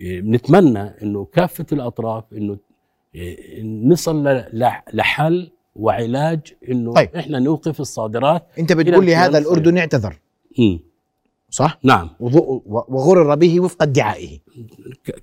إيه، 0.00 0.20
بنتمنى 0.20 0.82
إنه 1.02 1.24
كافة 1.24 1.66
الأطراف 1.72 2.24
إنه 2.32 2.56
إيه، 3.14 3.62
نصل 3.62 4.42
لحل 4.92 5.50
وعلاج 5.76 6.40
إنه 6.68 6.92
طيب. 6.92 7.16
إحنا 7.16 7.38
نوقف 7.38 7.80
الصادرات 7.80 8.46
أنت 8.58 8.72
بتقول 8.72 9.06
لي 9.06 9.14
هذا 9.14 9.38
الأردن 9.38 9.78
اعتذر. 9.78 10.18
صح؟ 11.50 11.78
نعم. 11.82 12.10
وغرر 12.20 13.34
به 13.34 13.60
وفق 13.60 13.82
ادعائه. 13.82 14.38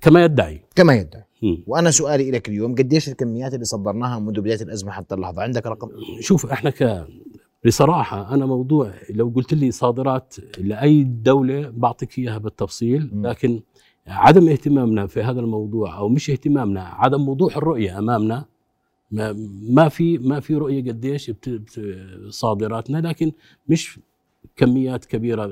كما 0.00 0.24
يدعي. 0.24 0.60
كما 0.74 0.94
يدعي. 0.94 1.22
مم. 1.42 1.64
وأنا 1.66 1.90
سؤالي 1.90 2.30
لك 2.30 2.48
اليوم 2.48 2.74
قديش 2.74 3.08
الكميات 3.08 3.54
اللي 3.54 3.64
صدرناها 3.64 4.18
منذ 4.18 4.40
بداية 4.40 4.62
الأزمة 4.62 4.92
حتى 4.92 5.14
اللحظة؟ 5.14 5.42
عندك 5.42 5.66
رقم؟ 5.66 5.88
شوف 6.20 6.46
إحنا 6.46 6.70
ك 6.70 7.06
بصراحة 7.66 8.34
أنا 8.34 8.46
موضوع 8.46 8.92
لو 9.10 9.32
قلت 9.36 9.54
لي 9.54 9.70
صادرات 9.70 10.34
لأي 10.58 11.04
دولة 11.04 11.70
بعطيك 11.70 12.18
إياها 12.18 12.38
بالتفصيل. 12.38 13.10
لكن 13.22 13.60
عدم 14.06 14.48
اهتمامنا 14.48 15.06
في 15.06 15.22
هذا 15.22 15.40
الموضوع 15.40 15.98
أو 15.98 16.08
مش 16.08 16.30
اهتمامنا 16.30 16.82
عدم 16.82 17.28
وضوح 17.28 17.56
الرؤية 17.56 17.98
أمامنا 17.98 18.44
ما, 19.10 19.32
ما 19.70 19.88
في 19.88 20.18
ما 20.18 20.40
في 20.40 20.54
رؤية 20.54 20.82
قديش 20.88 21.30
صادراتنا 22.28 22.98
لكن 23.08 23.32
مش 23.68 24.00
كميات 24.56 25.04
كبيرة 25.04 25.44
هو 25.46 25.50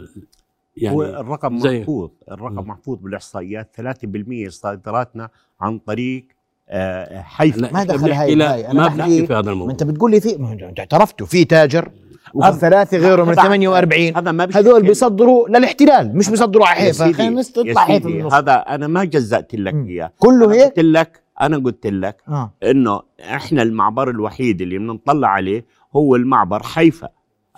يعني 0.77 1.21
الرقم 1.21 1.59
زي- 1.59 1.79
محفوظ 1.81 2.11
الرقم. 2.31 2.69
محفوظ 2.69 2.99
بالإحصائيات 2.99 3.77
3% 3.77 4.49
صادراتنا 4.49 5.29
عن 5.61 5.79
طريق 5.79 6.27
آه، 6.73 7.25
لا، 7.57 7.73
ما 7.73 7.85
دخل 7.85 8.13
هاي- 8.13 8.43
هاي. 8.43 8.67
أنا 8.71 8.83
ما 8.83 8.89
بنحكي 8.89 9.27
في 9.27 9.35
هذا 9.35 9.51
الموضوع. 9.51 9.73
انت 9.73 9.83
بتقول 9.83 10.11
لي 10.11 10.21
في 10.21 10.37
انت 10.37 10.79
اعترفتوا 10.81 11.27
في 11.27 11.45
تاجر 11.45 11.91
وفي 12.35 12.49
هذا- 12.49 12.57
ثلاثة 12.59 12.99
غيره 12.99 13.23
من 13.25 13.29
هذا- 13.29 13.43
48 13.43 14.17
هذا 14.17 14.33
ما 14.33 14.49
هذول 14.55 14.83
بيصدروا 14.83 15.49
للاحتلال 15.49 16.17
مش 16.17 16.31
بيصدروا 16.31 16.67
على 16.67 16.77
حيفا. 16.81 17.13
خلينا 17.13 17.41
نطلع 17.41 17.85
حيفا 17.85 18.09
من 18.09 18.21
النص 18.21 18.33
هذا 18.35 18.53
أنا 18.55 18.87
ما 18.87 19.05
جزأت 19.05 19.55
لك. 19.55 19.75
إياه. 19.75 20.13
كله 20.19 20.53
هيك؟ 20.53 20.65
قلت 20.65 20.79
لك 20.79 21.23
أنا 21.41 21.59
قلت 21.59 21.87
لك 21.87 22.23
آه. 22.29 22.53
إنه 22.63 23.01
إحنا 23.21 23.63
المعبر 23.63 24.11
الوحيد 24.11 24.61
اللي 24.61 24.79
بنطلع 24.79 25.29
عليه 25.29 25.65
هو 25.97 26.17
المعبر 26.17 26.63
حيفا. 26.63 27.09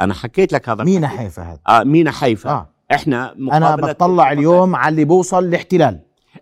أنا 0.01 0.15
حكيت 0.15 0.53
لك 0.53 0.69
هذا 0.69 0.85
مين 0.85 1.05
الحكي. 1.05 1.19
حيفا 1.19 1.43
هذا. 1.43 1.59
آه 1.69 1.85
مينا 1.85 2.11
حيفا. 2.11 2.51
آه. 2.51 2.53
آه 2.53 2.69
إحنا 2.95 3.33
أنا 3.53 3.77
بطلع 3.77 4.33
اليوم 4.33 4.77
على 4.77 4.89
اللي 4.93 5.05
بوصل 5.05 5.45
الاحتلال 5.45 6.01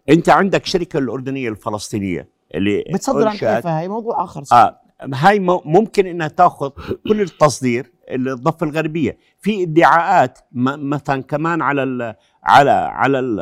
أنت 0.08 0.28
عندك 0.28 0.66
شركة 0.66 0.98
الأردنية 0.98 1.48
الفلسطينية. 1.48 2.28
اللي 2.54 2.84
بتصدر 2.94 3.28
عن 3.28 3.36
حيفا 3.56 3.78
هاي 3.78 3.88
موضوع 3.88 4.24
آخر. 4.24 4.44
صح. 4.44 4.56
آه 4.56 4.80
هاي 5.14 5.38
ممكن 5.64 6.06
إنها 6.06 6.28
تأخذ 6.28 6.70
كل 7.08 7.20
التصدير 7.20 7.92
الضفه 8.10 8.66
الغربية. 8.66 9.18
في 9.38 9.62
ادعاءات 9.62 10.38
م- 10.52 10.90
مثلا 10.90 11.22
كمان 11.22 11.62
على 11.62 11.82
ال 11.82 12.14
على 12.44 12.70
على 12.70 13.18
ال 13.18 13.40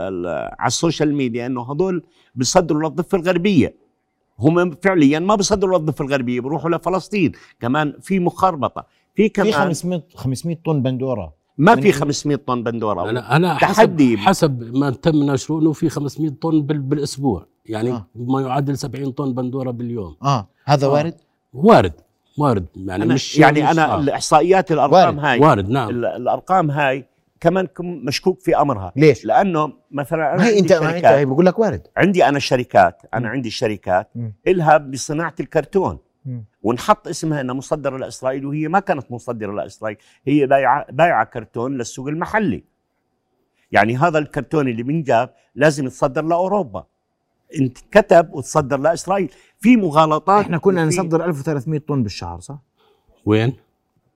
على 0.58 0.66
ال 0.66 0.73
social 0.73 1.14
media 1.14 1.46
إنه 1.46 1.72
هذول 1.72 2.02
بيصدروا 2.34 2.82
للضفة 2.88 3.18
الغربية. 3.18 3.74
هم 4.38 4.70
فعليا 4.70 5.18
ما 5.18 5.34
بيصدروا 5.34 5.78
للضفة 5.78 6.04
الغربية 6.04 6.40
بيروحوا 6.40 6.70
لفلسطين. 6.70 7.32
كمان 7.60 7.94
في 8.02 8.18
مخربطة. 8.20 8.86
في 9.14 9.22
في 9.22 9.28
كمان 9.28 9.52
500 9.52 10.02
500 10.14 10.56
طن 10.64 10.82
بندورة. 10.82 11.32
ما 11.58 11.76
في 11.76 11.92
500 11.92 12.36
طن 12.46 12.62
بندورة 12.62 13.10
أنا 13.10 13.36
أنا 13.36 13.58
تحدي. 13.60 14.16
حسب 14.16 14.28
حسب 14.28 14.76
ما 14.76 14.90
تم 14.90 15.16
نشره 15.30 15.60
إنه 15.60 15.72
في 15.72 15.88
500 15.88 16.30
طن 16.40 16.62
بال- 16.62 16.78
بالأسبوع 16.78 17.46
يعني 17.66 17.90
آه. 17.92 18.06
ما 18.16 18.40
يعادل 18.40 18.78
70 18.78 19.10
طن 19.12 19.32
بندورة 19.34 19.70
باليوم 19.70 20.16
آه 20.22 20.48
هذا 20.64 20.86
آه. 20.86 20.90
وارد 20.90 21.14
وارد 21.52 21.92
وارد 22.38 22.66
يعني 22.76 23.04
أنا 23.04 23.14
مش 23.14 23.38
يعني 23.38 23.62
مش 23.62 23.70
أنا 23.70 23.94
آه. 23.94 24.00
الإحصائيات 24.00 24.72
الأرقام 24.72 25.16
وارد. 25.16 25.24
هاي 25.26 25.38
وارد 25.40 25.68
نعم 25.68 25.90
ال- 25.90 26.04
الأرقام 26.04 26.70
هاي 26.70 27.04
كمان 27.40 27.66
كم- 27.66 28.00
مشكوك 28.04 28.40
في 28.40 28.56
أمرها 28.56 28.92
ليش؟ 28.96 29.24
لأنه 29.24 29.72
مثلا 29.90 30.28
أنا 30.34 30.36
ما 30.36 30.46
هي 30.48 30.56
عندي 30.56 30.74
انت 30.76 31.28
بقول 31.28 31.46
لك 31.46 31.58
وارد 31.58 31.86
عندي 31.96 32.24
أنا 32.24 32.38
شركات 32.38 33.02
أنا. 33.14 33.28
عندي 33.28 33.50
شركات 33.50 34.08
مم. 34.14 34.32
إلها 34.46 34.76
بصناعة 34.76 35.34
الكرتون. 35.40 35.98
ونحط 36.62 37.08
اسمها 37.08 37.40
إنها 37.40 37.54
مصدرة 37.54 37.96
لإسرائيل 37.96 38.46
وهي 38.46 38.68
ما 38.68 38.80
كانت 38.80 39.12
مصدرة 39.12 39.52
لإسرائيل 39.52 39.96
هي 40.26 40.46
بايعه 40.46 40.86
بايعة 40.90 41.24
كرتون 41.24 41.78
للسوق 41.78 42.08
المحلي 42.08 42.64
يعني 43.72 43.96
هذا 43.96 44.18
الكرتون 44.18 44.68
اللي 44.68 44.82
بنجاب 44.82 45.34
لازم 45.54 45.86
يتصدر 45.86 46.24
لأوروبا 46.24 46.86
انت 47.60 47.78
كتب 47.90 48.34
وتصدر 48.34 48.78
لإسرائيل 48.78 49.30
في 49.58 49.76
مغالطات 49.76 50.44
إحنا 50.44 50.58
كنا 50.58 50.84
نصدر 50.84 51.24
1300 51.24 51.80
طن 51.80 52.02
بالشهر 52.02 52.40
صح؟ 52.40 52.58
وين؟ 53.26 53.56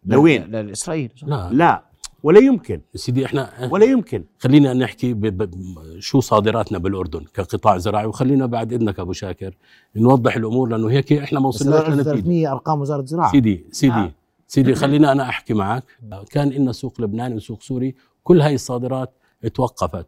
لوين؟ 0.04 0.50
لإسرائيل؟ 0.50 1.12
لا 1.22 1.48
لا 1.52 1.91
ولا 2.22 2.40
يمكن. 2.40 2.80
سيدي 2.94 3.26
إحنا 3.26 3.68
ولا 3.70 3.84
يمكن. 3.84 4.24
خلينا 4.38 4.72
نحكي 4.72 5.14
ب... 5.14 5.20
ب... 5.26 5.50
شو 5.98 6.20
صادراتنا 6.20 6.78
بالأردن 6.78 7.24
كقطاع 7.34 7.78
زراعي 7.78 8.06
وخلينا 8.06 8.46
بعد 8.46 8.72
اذنك 8.72 9.00
أبو 9.00 9.12
شاكر 9.12 9.54
نوضح 9.96 10.36
الأمور 10.36 10.68
لأنه 10.68 10.90
هيك 10.90 11.12
إحنا 11.12 11.40
ما 11.40 11.48
بس 11.48 11.54
وصلناش 11.54 11.80
لنتيجة. 11.88 12.00
1300 12.00 12.52
أرقام 12.52 12.80
وزارة 12.80 13.00
الزراعه 13.00 13.32
سيدي 13.32 13.66
سيدي 13.70 13.94
آه. 13.94 14.12
سيدي 14.46 14.74
خلينا 14.74 15.12
أنا 15.12 15.28
أحكي 15.28 15.54
معك. 15.54 15.84
كان 16.30 16.52
إن 16.52 16.72
سوق 16.72 17.00
لبناني 17.00 17.34
وسوق 17.34 17.62
سوري 17.62 17.94
كل 18.24 18.40
هاي 18.40 18.54
الصادرات 18.54 19.12
توقفت. 19.54 20.06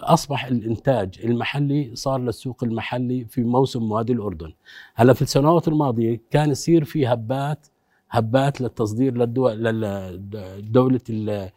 أصبح 0.00 0.44
الإنتاج 0.46 1.18
المحلي 1.24 1.90
صار 1.94 2.20
للسوق 2.20 2.64
المحلي 2.64 3.24
في 3.24 3.42
موسم 3.42 3.82
مواد 3.82 4.10
الأردن. 4.10 4.52
هلا 4.94 5.12
في 5.12 5.22
السنوات 5.22 5.68
الماضية 5.68 6.20
كان 6.30 6.50
يصير 6.50 6.84
في 6.84 7.06
هبات 7.06 7.66
هبات 8.10 8.60
للتصدير 8.60 9.14
للدول 9.16 9.64
لدوله 9.64 11.00
ال- 11.10 11.50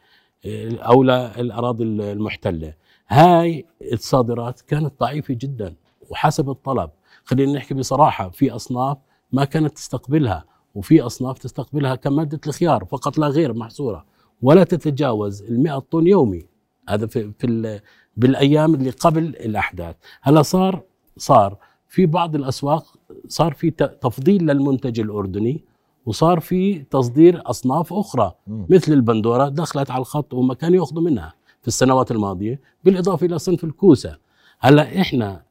أو 0.79 1.03
للاراضي 1.03 1.83
المحتلة. 1.83 2.73
هاي 3.07 3.65
الصادرات 3.93 4.61
كانت 4.61 4.93
ضعيفة 4.99 5.33
جدا 5.33 5.75
وحسب 6.09 6.49
الطلب. 6.49 6.89
خلينا 7.23 7.51
نحكي 7.53 7.73
بصراحة 7.73 8.29
في 8.29 8.51
أصناف 8.51 8.97
ما 9.31 9.45
كانت 9.45 9.75
تستقبلها 9.75 10.45
وفي 10.75 11.01
أصناف 11.01 11.37
تستقبلها 11.37 11.95
كمادة 11.95 12.39
الخيار 12.47 12.85
فقط 12.85 13.17
لا 13.17 13.27
غير 13.27 13.53
محصورة 13.53 14.05
ولا 14.41 14.63
تتجاوز 14.63 15.43
ال 15.43 15.63
100 15.63 15.79
طن 15.79 16.07
يومي. 16.07 16.45
هذا 16.89 17.07
في 17.07 17.31
في 17.39 17.47
ال- 17.47 17.79
بالأيام 18.17 18.75
اللي 18.75 18.89
قبل 18.89 19.23
الأحداث. 19.23 19.95
هلا 20.21 20.41
صار 20.41 20.81
صار 21.17 21.57
في 21.87 22.05
بعض 22.05 22.35
الأسواق 22.35 22.85
صار 23.27 23.53
في 23.53 23.69
تفضيل 23.71 24.45
للمنتج 24.45 24.99
الأردني 24.99 25.63
وصار 26.07 26.39
في 26.39 26.79
تصدير 26.79 27.41
أصناف 27.45 27.93
أخرى 27.93 28.31
مم. 28.47 28.65
مثل 28.69 28.93
البندورة 28.93 29.49
دخلت 29.49 29.91
على 29.91 30.01
الخط 30.01 30.33
وما 30.33 30.53
كانوا 30.53 30.77
يأخذوا 30.77 31.03
منها 31.03 31.33
في 31.61 31.67
السنوات 31.67 32.11
الماضية 32.11 32.59
بالإضافة 32.83 33.25
إلى 33.25 33.39
صنف 33.39 33.63
الكوسة. 33.63 34.17
هلأ 34.59 35.01
إحنا 35.01 35.41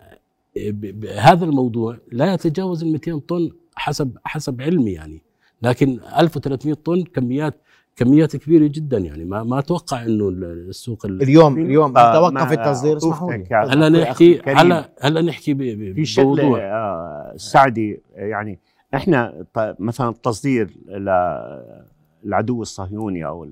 هذا 1.19 1.45
الموضوع 1.45 1.97
لا 2.13 2.35
يتجاوز 2.35 2.83
ال 2.85 2.93
200 2.93 3.19
طن 3.19 3.51
حسب 3.75 4.17
حسب 4.25 4.63
علمي 4.63 4.91
يعني. 4.93 5.23
لكن 5.63 6.01
1300 6.19 6.75
طن 6.75 7.03
كميات 7.03 7.55
كميات 7.97 8.37
كبيرة 8.37 8.67
جدا 8.67 8.99
يعني. 8.99 9.25
ما 9.25 9.43
ما 9.43 9.59
أتوقع 9.59 10.03
إنه 10.03 10.29
ال- 10.29 10.45
السوق 10.69 11.07
ال- 11.07 11.23
اليوم 11.23 11.59
اليوم 11.59 11.93
توقف 11.93 12.53
التصدير 12.53 12.97
اسمحوا 12.97 13.33
لي. 13.33 13.45
هلأ 13.53 13.89
نحكي. 13.89 14.41
هلأ 14.47 14.91
هلأ 15.01 15.23
نحكي 15.23 15.55
ب- 15.55 15.59
ب- 15.59 15.95
في 15.95 16.05
شغله 16.05 16.43
بموضوع. 16.43 16.61
آه، 16.61 17.33
سعدي 17.37 18.01
يعني 18.15 18.59
إحنا 18.95 19.45
مثلا 19.79 20.09
التصدير 20.09 20.71
ل- 20.87 21.87
العدو 22.25 22.63
الصهيوني 22.63 23.27
أو 23.27 23.49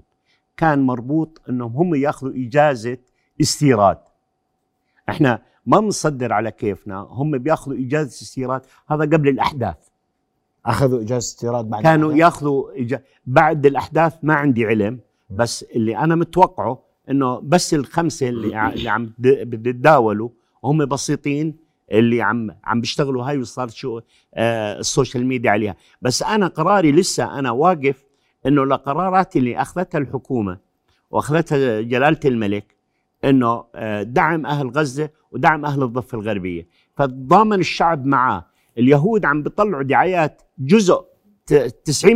كان 0.57 0.83
مربوط 0.83 1.41
إنهم 1.49 1.77
هم 1.77 1.95
يأخذوا 1.95 2.33
إجازة 2.37 2.99
استيراد. 3.41 3.99
إحنا 5.09 5.43
ما 5.67 5.81
بنصدر 5.81 6.33
على 6.33 6.51
كيفنا 6.51 6.97
هم 6.99 7.39
بيأخذوا 7.39 7.77
إجازة 7.77 8.09
استيراد. 8.23 8.63
هذا 8.91 9.03
قبل 9.05 9.29
الأحداث. 9.29 9.77
أخذوا 10.67 11.01
إجازة 11.01 11.17
استيراد 11.19 11.65
بعد 11.71 11.83
كانوا 11.83 12.13
الأحداث؟ 12.13 12.21
يأخذوا 12.35 12.81
إجا... 12.81 13.03
بعد 13.27 13.67
الأحداث 13.67 14.15
ما 14.23 14.35
عندي 14.35 14.67
علم 14.67 15.01
بس 15.31 15.63
اللي 15.63 15.97
أنا 15.99 16.15
متوقعه 16.15 16.79
إنه 17.11 17.41
بس 17.41 17.75
الخمسة 17.75 18.29
اللي, 18.29 18.69
اللي 18.73 18.89
عم 18.89 19.13
بتتداولوا 19.19 20.29
هم 20.65 20.85
بسيطين 20.87 21.57
اللي 21.93 22.23
عم 22.23 22.51
عم 22.65 22.81
بيشتغلوا 22.81 23.25
هاي 23.25 23.39
وصار 23.39 23.69
شو 23.69 24.01
آه 24.35 24.79
السوشيال 24.79 25.27
ميديا 25.27 25.51
عليها. 25.51 25.77
بس 26.03 26.23
أنا 26.23 26.47
قراري 26.47 26.93
لسه 26.93 27.39
أنا 27.39 27.51
واقف 27.51 28.05
إنه 28.47 28.63
القرارات 28.63 29.37
اللي 29.37 29.61
أخذتها 29.61 29.99
الحكومة 29.99 30.59
وأخذتها 31.11 31.81
جلالة 31.81 32.21
الملك 32.25 32.75
إنه 33.25 33.65
آه 33.75 34.03
دعم 34.03 34.47
أهل 34.47 34.69
غزة 34.69 35.11
ودعم 35.33 35.65
أهل 35.65 35.83
الضفة 35.83 36.19
الغربية. 36.19 36.67
فتضامن 36.97 37.61
الشعب 37.61 38.07
معاه. 38.07 38.47
اليهود 38.79 39.25
عم 39.25 39.43
بيطلعوا 39.43 39.83
دعايات 39.83 40.43
جزء 40.59 41.05
ت- 41.47 41.75
90% 41.91 42.07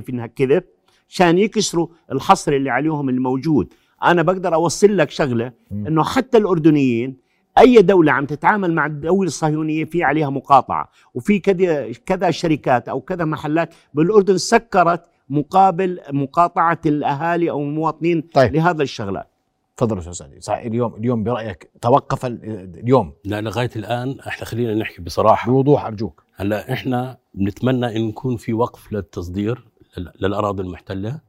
في 0.00 0.04
انها 0.08 0.26
كذب 0.26 0.64
عشان 1.08 1.38
يكسروا 1.38 1.88
الحصر 2.12 2.52
اللي 2.52 2.70
عليهم 2.70 3.08
الموجود. 3.08 3.72
أنا 4.04 4.22
بقدر 4.22 4.54
أوصل 4.54 4.96
لك 4.96 5.10
شغلة. 5.10 5.52
إنه 5.72 6.04
حتى 6.04 6.38
الأردنيين 6.38 7.16
أي 7.58 7.82
دولة 7.82 8.12
عم 8.12 8.26
تتعامل 8.26 8.74
مع 8.74 8.86
الدولة 8.86 9.26
الصهيونية 9.26 9.84
في 9.84 10.02
عليها 10.04 10.30
مقاطعة 10.30 10.88
وفي 11.14 11.38
كذا 11.38 11.92
كذا 11.92 12.30
شركات 12.30 12.88
أو 12.88 13.00
كذا 13.00 13.24
محلات 13.24 13.74
بالأردن 13.94 14.38
سكرت 14.38 15.02
مقابل 15.30 16.00
مقاطعة 16.12 16.80
الأهالي 16.86 17.50
أو 17.50 17.62
المواطنين 17.62 18.20
طيب. 18.34 18.54
لهذا 18.54 18.82
الشغلات. 18.82 19.28
تفضل 19.76 19.98
أستاذ 19.98 20.40
صح 20.40 20.56
اليوم 20.56 20.94
اليوم 20.94 21.22
برأيك 21.24 21.70
توقف 21.80 22.26
ال- 22.26 22.44
اليوم؟ 22.78 23.12
لا 23.24 23.40
لغاية 23.40 23.70
الآن 23.76 24.16
إحنا 24.28 24.44
خلينا 24.44 24.74
نحكي 24.74 25.02
بصراحة. 25.02 25.50
بوضوح 25.52 25.84
أرجوك. 25.86 26.22
هلأ 26.36 26.72
إحنا 26.72 27.16
بنتمنى 27.34 27.86
إن 27.96 28.08
يكون 28.08 28.36
في 28.36 28.52
وقف 28.52 28.92
للتصدير 28.92 29.64
لل- 29.98 30.12
للأراضي 30.20 30.62
المحتلة 30.62 31.20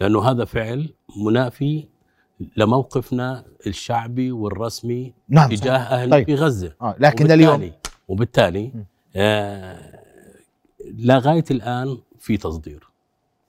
لأنه 0.00 0.22
هذا 0.30 0.44
فعل 0.44 0.94
منافي 1.26 1.86
لموقفنا 2.56 3.44
الشعبي 3.66 4.32
والرسمي 4.32 5.14
نعم 5.28 5.48
تجاه 5.48 5.78
صحيح. 5.78 5.90
أهل 5.92 6.10
طيب. 6.10 6.26
في 6.26 6.34
غزة 6.34 6.74
آه 6.82 6.94
لكن 6.98 7.24
وبالتالي- 7.24 7.30
لليوم 7.36 7.72
وبالتالي. 8.08 8.72
آه 9.16 10.00
لغاية 10.98 11.44
الآن 11.50 11.98
في 12.18 12.36
تصدير 12.36 12.88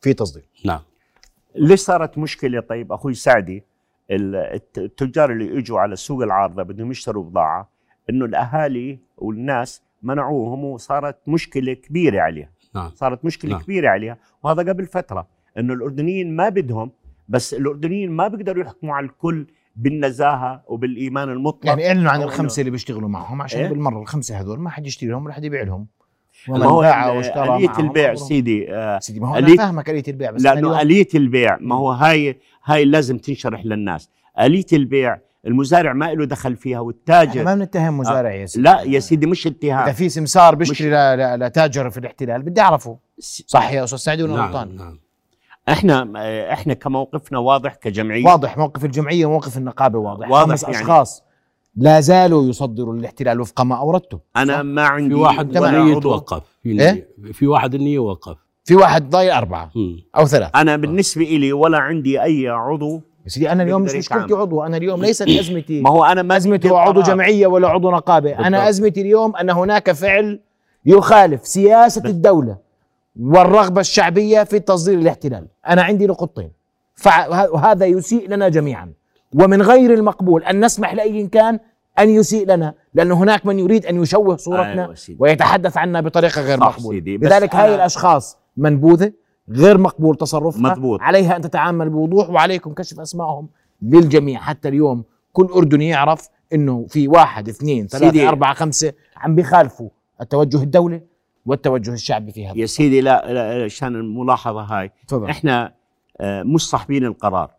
في 0.01 0.13
تصدير 0.13 0.43
نعم 0.65 0.79
ليش 1.55 1.79
صارت 1.79 2.17
مشكلة 2.17 2.59
طيب 2.59 2.91
أخوي 2.91 3.13
سعدي 3.13 3.63
ال- 4.11 4.35
الت- 4.35 4.77
التجار 4.77 5.31
اللي 5.31 5.59
إجوا 5.59 5.79
على 5.79 5.93
السوق 5.93 6.23
العارضة 6.23 6.63
بدهم 6.63 6.91
يشتروا 6.91 7.23
بضاعة 7.23 7.69
إنه 8.09 8.25
الأهالي 8.25 8.99
والناس 9.17 9.81
منعوهم 10.03 10.63
وصارت 10.65 11.17
مشكلة 11.27 11.73
كبيرة 11.73 12.21
عليها 12.21 12.49
نعم 12.75 12.91
صارت 12.95 13.25
مشكلة 13.25 13.51
نعم. 13.51 13.61
كبيرة 13.61 13.89
عليها 13.89 14.17
وهذا 14.43 14.69
قبل 14.71 14.85
فترة 14.85 15.27
إنه 15.57 15.73
الأردنيين 15.73 16.35
ما 16.35 16.49
بدهم 16.49 16.91
بس 17.31 17.53
الأردنيين 17.53 18.11
ما 18.11 18.27
بيقدروا 18.27 18.63
يحكموا 18.63 18.95
على 18.95 19.05
الكل 19.05 19.47
بالنزاهة 19.75 20.63
وبالإيمان 20.67 21.29
المطلق 21.29 21.67
يعني 21.69 21.87
اعلنوا 21.87 22.11
عن 22.11 22.21
الخمسة 22.21 22.59
اللي 22.59 22.71
بيشتغلوا 22.71 23.09
معهم 23.09 23.41
عشان 23.41 23.59
إيه؟ 23.61 23.67
بالمرة 23.69 24.01
الخمسة 24.01 24.39
هذول 24.41 24.59
ما 24.59 24.69
حد 24.69 24.87
يشتري 24.87 25.09
لهم 25.09 25.25
ولا 25.25 25.33
حد 25.33 25.43
يبيع 25.43 25.61
لهم. 25.63 25.87
ما 26.47 26.65
هو 26.65 26.81
باع 26.81 27.11
ال- 27.11 27.17
واشترى 27.17 27.55
آلية 27.55 27.79
البيع. 27.79 28.15
سيدي 28.15 28.73
آه 28.75 28.99
سيدي 28.99 29.19
ما 29.19 29.29
هو 29.29 29.35
أنا 29.35 29.47
آلية- 29.47 29.57
فاهمك 29.57 29.89
آلية 29.89 30.03
البيع 30.07 30.31
بس 30.31 30.45
أنا 30.45 30.59
اليوم- 30.59 30.73
آلية 30.79 31.07
البيع 31.15 31.57
ما 31.61 31.75
هو 31.75 31.91
هاي 31.91 32.39
هاي 32.65 32.85
لازم 32.85 33.17
تنشرح 33.17 33.65
للناس. 33.65 34.09
آلية 34.39 34.65
البيع 34.73 35.17
المزارع 35.47 35.93
ما 35.93 36.13
له 36.13 36.25
دخل 36.25 36.55
فيها 36.55 36.71
إحنا 36.75 36.79
والتاجر 36.81 37.43
ما 37.43 37.55
بنتهم 37.55 37.97
مزارع 37.97 38.31
يا 38.33 38.45
سيدي. 38.45 38.63
لا 38.63 38.81
يا 38.81 38.99
سيدي 38.99 39.25
مش 39.25 39.47
إذا 39.47 39.55
اتهام 39.55 39.93
في 39.93 40.09
سمسار 40.09 40.55
بيشتري 40.55 40.89
لتاجر 41.35 41.89
في 41.89 41.97
الاحتلال 41.97 42.41
بدي 42.41 42.61
أعرفه. 42.61 42.97
صح 43.47 43.71
يا 43.71 43.83
أستاذ 43.83 43.97
سعدي 43.97 44.23
ولا 44.23 44.35
نعم, 44.35 44.45
غلطان؟ 44.47 44.75
نعم. 44.75 44.99
إحنا 45.69 46.07
إحنا 46.53 46.73
كموقفنا 46.73 47.39
واضح 47.39 47.75
كجمعية 47.75 48.25
واضح 48.25 48.57
موقف 48.57 48.85
الجمعية 48.85 49.25
وموقف 49.25 49.57
النقابة 49.57 49.99
واضح 49.99 50.29
واضح 50.31 50.49
خمس 50.49 50.63
يعني. 50.63 50.75
أشخاص 50.75 51.23
لا 51.75 51.99
زالوا 51.99 52.43
يصدروا 52.49 52.95
للاحتلال 52.95 53.41
وفق 53.41 53.61
ما 53.61 53.75
اوردته 53.75 54.19
أنا؟ 54.37 54.63
ما 54.63 54.81
عندي 54.83 55.15
في 55.15 55.21
واحد 55.21 55.57
عضو. 55.57 55.97
يتوقف 55.97 56.41
في 56.63 56.69
إيه؟ 56.69 56.91
نية 56.93 57.07
في 57.33 57.47
واحد 57.47 57.73
النية 57.75 57.93
يوقف 57.93 58.37
في 58.65 58.75
واحد 58.75 59.09
ضايل 59.09 59.31
أربعة 59.31 59.71
مم. 59.75 59.97
أو 60.17 60.25
ثلاث 60.25 60.49
أنا 60.55 60.75
بالنسبة 60.75 61.23
لي 61.23 61.53
ولا 61.53 61.77
عندي 61.77 62.21
أي 62.23 62.47
عضو 62.49 63.01
يا 63.23 63.29
سيدي 63.29 63.51
أنا 63.51 63.63
اليوم 63.63 63.81
مش 63.81 63.95
مشكلتي. 63.95 64.33
عضو 64.33 64.63
أنا 64.63 64.77
اليوم 64.77 65.01
ليست 65.01 65.27
أزمتي 65.39 65.81
ما 65.81 65.89
هو 65.89 66.03
أنا 66.05 66.21
ما 66.21 66.37
أزمتي 66.37 66.69
هو 66.69 66.77
عضو. 66.77 67.01
جمعية 67.01 67.47
ولا 67.47 67.67
عضو 67.67 67.91
نقابة 67.91 68.31
أنا 68.31 68.49
بالضبط. 68.49 68.67
أزمتي 68.67 69.01
اليوم 69.01 69.35
أن 69.35 69.49
هناك 69.49 69.91
فعل 69.91 70.39
يخالف 70.85 71.47
سياسة 71.47 72.01
الدولة 72.05 72.57
والرغبة 73.19 73.81
الشعبية 73.81 74.43
في 74.43 74.59
تصدير 74.59 74.99
الاحتلال. 74.99 75.47
أنا 75.67 75.81
عندي 75.83 76.07
نقطتين. 76.07 76.51
وهذا 77.29 77.85
يسيء 77.85 78.29
لنا 78.29 78.49
جميعا. 78.49 78.93
ومن 79.35 79.61
غير 79.61 79.93
المقبول 79.93 80.43
أن 80.43 80.65
نسمح 80.65 80.93
لأي 80.93 81.27
كان 81.27 81.59
أن 81.99 82.09
يسيء 82.09 82.47
لنا 82.47 82.73
لأن 82.93 83.11
هناك 83.11 83.45
من 83.45 83.59
يريد 83.59 83.85
أن 83.85 84.01
يشوه 84.01 84.37
صورتنا 84.37 84.83
أيوة. 84.83 84.95
ويتحدث 85.19 85.77
عنا 85.77 86.01
بطريقة 86.01 86.41
غير 86.41 86.59
بس 86.59 86.85
لذلك 86.85 87.55
هاي 87.55 87.69
أنا- 87.69 87.73
الأشخاص 87.73 88.37
منبوذة 88.57 89.13
غير 89.49 89.77
مقبول 89.77 90.15
تصرفها. 90.15 90.61
مضبوط. 90.61 91.01
عليها 91.01 91.35
أن 91.35 91.41
تتعامل 91.41 91.89
بوضوح 91.89 92.29
وعليكم 92.29 92.73
كشف 92.73 92.99
اسمائهم 92.99 93.47
للجميع. 93.81 94.39
حتى 94.39 94.67
اليوم 94.67 95.03
كل 95.33 95.45
أردني 95.55 95.89
يعرف 95.89 96.29
إنه 96.53 96.85
في 96.89 97.07
واحد 97.07 97.49
اثنين 97.49 97.87
ثلاثة 97.87 98.05
سيدي. 98.05 98.27
أربعة 98.27 98.53
خمسة 98.53 98.93
عم 99.17 99.35
بيخالفوا 99.35 99.89
التوجه 100.21 100.63
الدولي. 100.63 101.01
والتوجه 101.45 101.93
الشعبي 101.93 102.31
في 102.31 102.47
هذا 102.47 102.57
يا 102.57 102.65
سيدي 102.65 103.01
لا, 103.01 103.33
لا 103.33 103.63
عشان 103.65 103.95
الملاحظة 103.95 104.61
هاي. 104.61 104.91
تفضل. 105.07 105.29
إحنا 105.29 105.73
آه، 106.21 106.43
مش 106.43 106.69
صاحبين 106.69 107.05
القرار. 107.05 107.49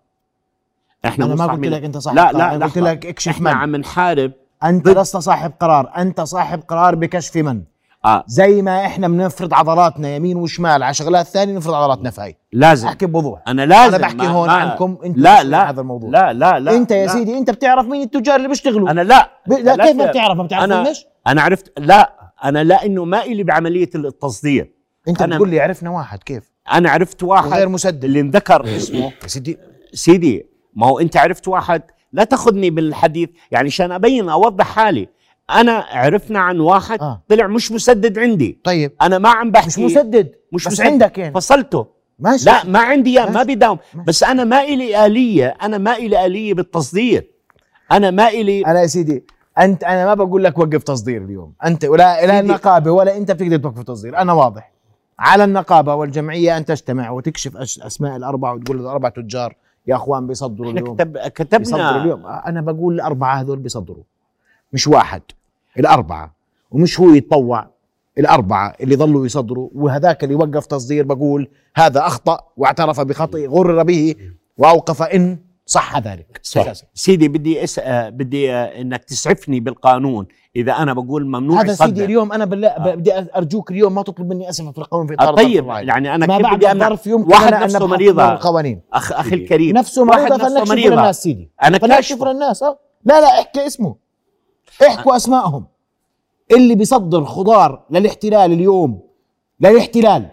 إحنا 1.05 1.25
أنا 1.25 1.35
ما 1.35 1.47
قلت 1.47 1.67
لك 1.67 1.85
أنت 1.85 1.99
صاحب 1.99 2.17
لا 2.17 2.23
قرار. 2.23 2.37
لا 2.39 2.55
أنا 2.55 2.65
قلت. 2.67 2.79
لك 2.79 3.07
اكشف 3.07 3.29
إحنا 3.29 3.51
من. 3.51 3.57
عم 3.57 3.77
نحارب 3.77 4.33
أنت 4.65 4.89
لست 4.89 5.17
صاحب 5.17 5.53
قرار 5.61 5.93
أنت 5.97 6.21
صاحب 6.21 6.61
قرار 6.69 6.95
بكشف 6.95 7.37
من. 7.37 7.63
آه. 8.05 8.25
زي 8.27 8.63
ما 8.63 8.87
إحنا 8.87 9.09
بنفرض 9.09 9.55
عضلاتنا 9.55 10.17
يمين 10.17 10.37
وشمال 10.37 10.83
على 10.83 10.95
شغلات 10.95 11.27
ثانية 11.27 11.57
نفرض 11.57 11.75
عضلاتنا 11.75 12.11
في 12.11 12.21
هاي. 12.21 12.37
لازم. 12.53 12.89
أحكي 12.89 13.07
بوضوح. 13.07 13.41
أنا 13.49 13.67
لازم. 13.67 13.95
أنا 13.95 13.99
بحكي 13.99 14.17
ما- 14.17 14.29
هون 14.29 14.47
ما- 14.49 14.53
عنكم 14.55 14.99
انت 15.05 15.19
لا 15.19 15.43
لا. 15.45 15.71
هذا 15.71 15.81
الموضوع. 15.81 16.11
لا 16.11 16.33
لا 16.33 16.59
لا. 16.59 16.77
أنت 16.77 16.91
يا 16.91 17.07
لا. 17.07 17.13
سيدي 17.13 17.39
أنت 17.39 17.51
بتعرف 17.51 17.87
مين 17.87 18.03
التجار 18.03 18.37
اللي 18.37 18.49
بيشتغلوا. 18.49 18.91
أنا 18.91 19.01
لا. 19.01 19.31
ب... 19.47 19.53
لا, 19.53 19.87
كيف 19.87 19.97
ما 19.97 20.07
بتعرف؟ 20.07 20.37
ما 20.39 20.43
بتعرف 20.45 20.65
أنا 20.65 20.93
أنا 21.27 21.43
عرفت. 21.43 21.73
لا. 21.79 22.22
أنا 22.45 22.65
لا 22.65 22.87
إنه 22.87 23.05
ما 23.05 23.23
إلي 23.23 23.43
بعملية 23.43 23.91
التصدير. 23.95 24.73
أنت 25.09 25.23
بتقول 25.23 25.51
لي 25.51 25.61
عرفنا 25.61 25.91
واحد 25.91 26.23
كيف؟ 26.23 26.53
أنا 26.73 26.91
عرفت 26.91 27.23
واحد 27.23 27.63
مسدد. 27.63 28.05
اللي 28.05 28.21
انذكر. 28.21 28.77
اسمه؟ 28.77 29.13
يا 29.23 29.29
سيدي. 29.29 29.59
سيدي 29.93 30.47
ما 30.75 30.87
هو 30.87 30.99
أنت 31.01 31.17
عرفت 31.17 31.49
واحد؟ 31.49 31.83
لا 32.13 32.25
تأخذني 32.25 32.71
بالحديث 32.71 33.29
يعني 33.51 33.67
عشان 33.67 33.93
أبين 33.93 34.29
أوضح 34.29 34.67
حالي. 34.67 35.09
أنا 35.51 35.73
عرفنا 35.91 36.39
عن 36.39 36.61
واحد 36.61 37.01
آه. 37.01 37.23
طلع 37.29 37.47
مش 37.47 37.73
مسدد 37.73 38.19
عندي. 38.19 38.59
طيب. 38.65 38.93
أنا 39.03 39.19
ما 39.19 39.29
عم 39.29 39.51
بحكي. 39.51 39.67
مش 39.67 39.79
مسدد 39.79 40.33
مش 40.53 40.67
بس 40.67 40.73
مسدد. 40.73 40.87
عندك 40.87 41.19
يعني. 41.19 41.35
فصلته. 41.35 41.87
ماشي. 42.19 42.45
لا 42.45 42.65
ما 42.65 42.79
عندي 42.79 43.17
ما 43.19 43.45
ماشي. 43.45 43.77
بس 44.07 44.23
أنا 44.23 44.45
ما 44.45 44.63
إلي 44.63 45.07
آلية 45.07 45.57
أنا 45.63 45.79
ما 45.79 45.97
إلي 45.97 46.27
آلية 46.27 46.55
بالتصدير. 46.55 47.31
أنا 47.93 48.11
ما 48.11 48.29
إلي 48.29 48.67
أنا 48.67 48.83
يا 48.83 48.87
سيدي 48.87 49.25
أنت 49.59 49.85
أنا 49.85 50.07
ما 50.07 50.15
بقول 50.15 50.45
لك 50.45 50.59
وقف 50.59 50.83
تصدير 50.83 51.25
اليوم. 51.25 51.53
أنت 51.65 51.85
ولا 51.85 52.27
لا. 52.27 52.41
النقابه 52.41 52.91
ولا 52.91 53.17
أنت 53.17 53.31
بتقدر 53.31 53.57
توقف 53.57 53.83
تصدير 53.83 54.19
أنا 54.19 54.33
واضح. 54.33 54.73
على 55.19 55.45
النقابة 55.45 55.95
والجمعية 55.95 56.57
ان 56.57 56.65
تجتمع 56.65 57.11
وتكشف 57.11 57.57
أسماء 57.57 58.17
الأربعة 58.17 58.55
وتقول 58.55 58.81
الاربع 58.81 59.09
تجار. 59.09 59.57
يا 59.87 59.95
أخوان 59.97 60.27
بيصدروا 60.27 60.71
اليوم. 60.73 60.95
كتب 60.97 61.13
بيصدروا 61.13 61.29
كتبنا 61.29 62.03
اليوم. 62.03 62.27
أنا 62.27 62.61
بقول 62.61 62.95
الأربعة 62.95 63.41
هذول 63.41 63.59
بيصدروا. 63.59 64.03
مش 64.73 64.89
واحد 64.89 65.23
الأربعة. 65.79 66.33
ومش 66.71 67.01
هو 67.01 67.11
يتطوع 67.11 67.67
الأربعة 68.19 68.75
اللي 68.81 68.97
ظلوا 68.97 69.27
يصدروا. 69.27 69.69
وهذاك 69.75 70.25
اللي 70.25 70.35
وقف 70.35 70.67
تصدير 70.67 71.05
بقول 71.05 71.49
هذا 71.77 72.07
أخطأ 72.07 72.41
واعترف 72.57 73.01
بخطئه 73.01 73.47
غرر 73.47 73.83
به 73.83 74.15
وأوقف 74.59 75.03
إن 75.03 75.39
صح 75.67 75.99
ذلك. 75.99 76.41
صح. 76.43 76.73
سيدي 76.95 77.29
بدي 77.29 77.65
أس... 77.65 77.79
آه، 77.79 78.09
بدي 78.09 78.53
آه، 78.53 78.81
إنك 78.81 79.05
تسعفني 79.05 79.61
بالقانون. 79.61 80.27
إذا 80.57 80.73
أنا 80.73 80.93
بقول 80.93 81.27
ممنوع 81.27 81.61
هذا 81.61 81.73
يصدر 81.73 81.87
سيدي 81.87 82.05
اليوم 82.05 82.33
أنا 82.33 82.45
بالله 82.45 82.69
آه. 82.69 82.95
بدي 82.95 83.13
أرجوك 83.37 83.71
اليوم 83.71 83.95
ما 83.95 84.03
تطلب 84.03 84.29
مني 84.29 84.49
اسفه 84.49 84.73
في 84.73 84.79
القانون 84.79 85.07
في 85.07 85.13
آه، 85.13 85.23
اطار 85.23 85.35
طيب. 85.37 85.47
الظرف 85.47 85.65
الواحد. 85.65 85.89
يعني 85.89 86.15
أنا 86.15 86.27
ما 86.27 86.37
كيف 86.39 86.55
بدي 86.55 86.73
الظرف 86.73 87.07
يمكن 87.07 87.31
واحد 87.33 87.47
أنا 87.47 87.59
أن 87.59 87.63
نفسه. 87.63 87.87
من 87.87 88.21
القوانين 88.21 88.81
اخ 88.93 89.13
أخي 89.13 89.31
سيدي. 89.31 89.43
الكريم. 89.43 89.77
نفسه 89.77 90.05
مريضة 90.05 90.39
فلنكشف 90.39 90.71
مريضة. 90.71 90.97
للناس 90.97 91.23
سيدي. 91.23 91.51
أنا 91.63 91.79
كاشفه 91.79 92.33
للناس 92.33 92.63
آه. 92.63 92.79
لا 93.05 93.21
لا 93.21 93.41
احكي 93.41 93.67
اسمه. 93.67 93.97
احكوا 94.87 95.17
اسمائهم 95.17 95.67
اللي 96.53 96.75
بيصدر 96.75 97.25
خضار 97.25 97.85
للاحتلال 97.91 98.53
اليوم 98.53 99.01
للاحتلال. 99.61 100.31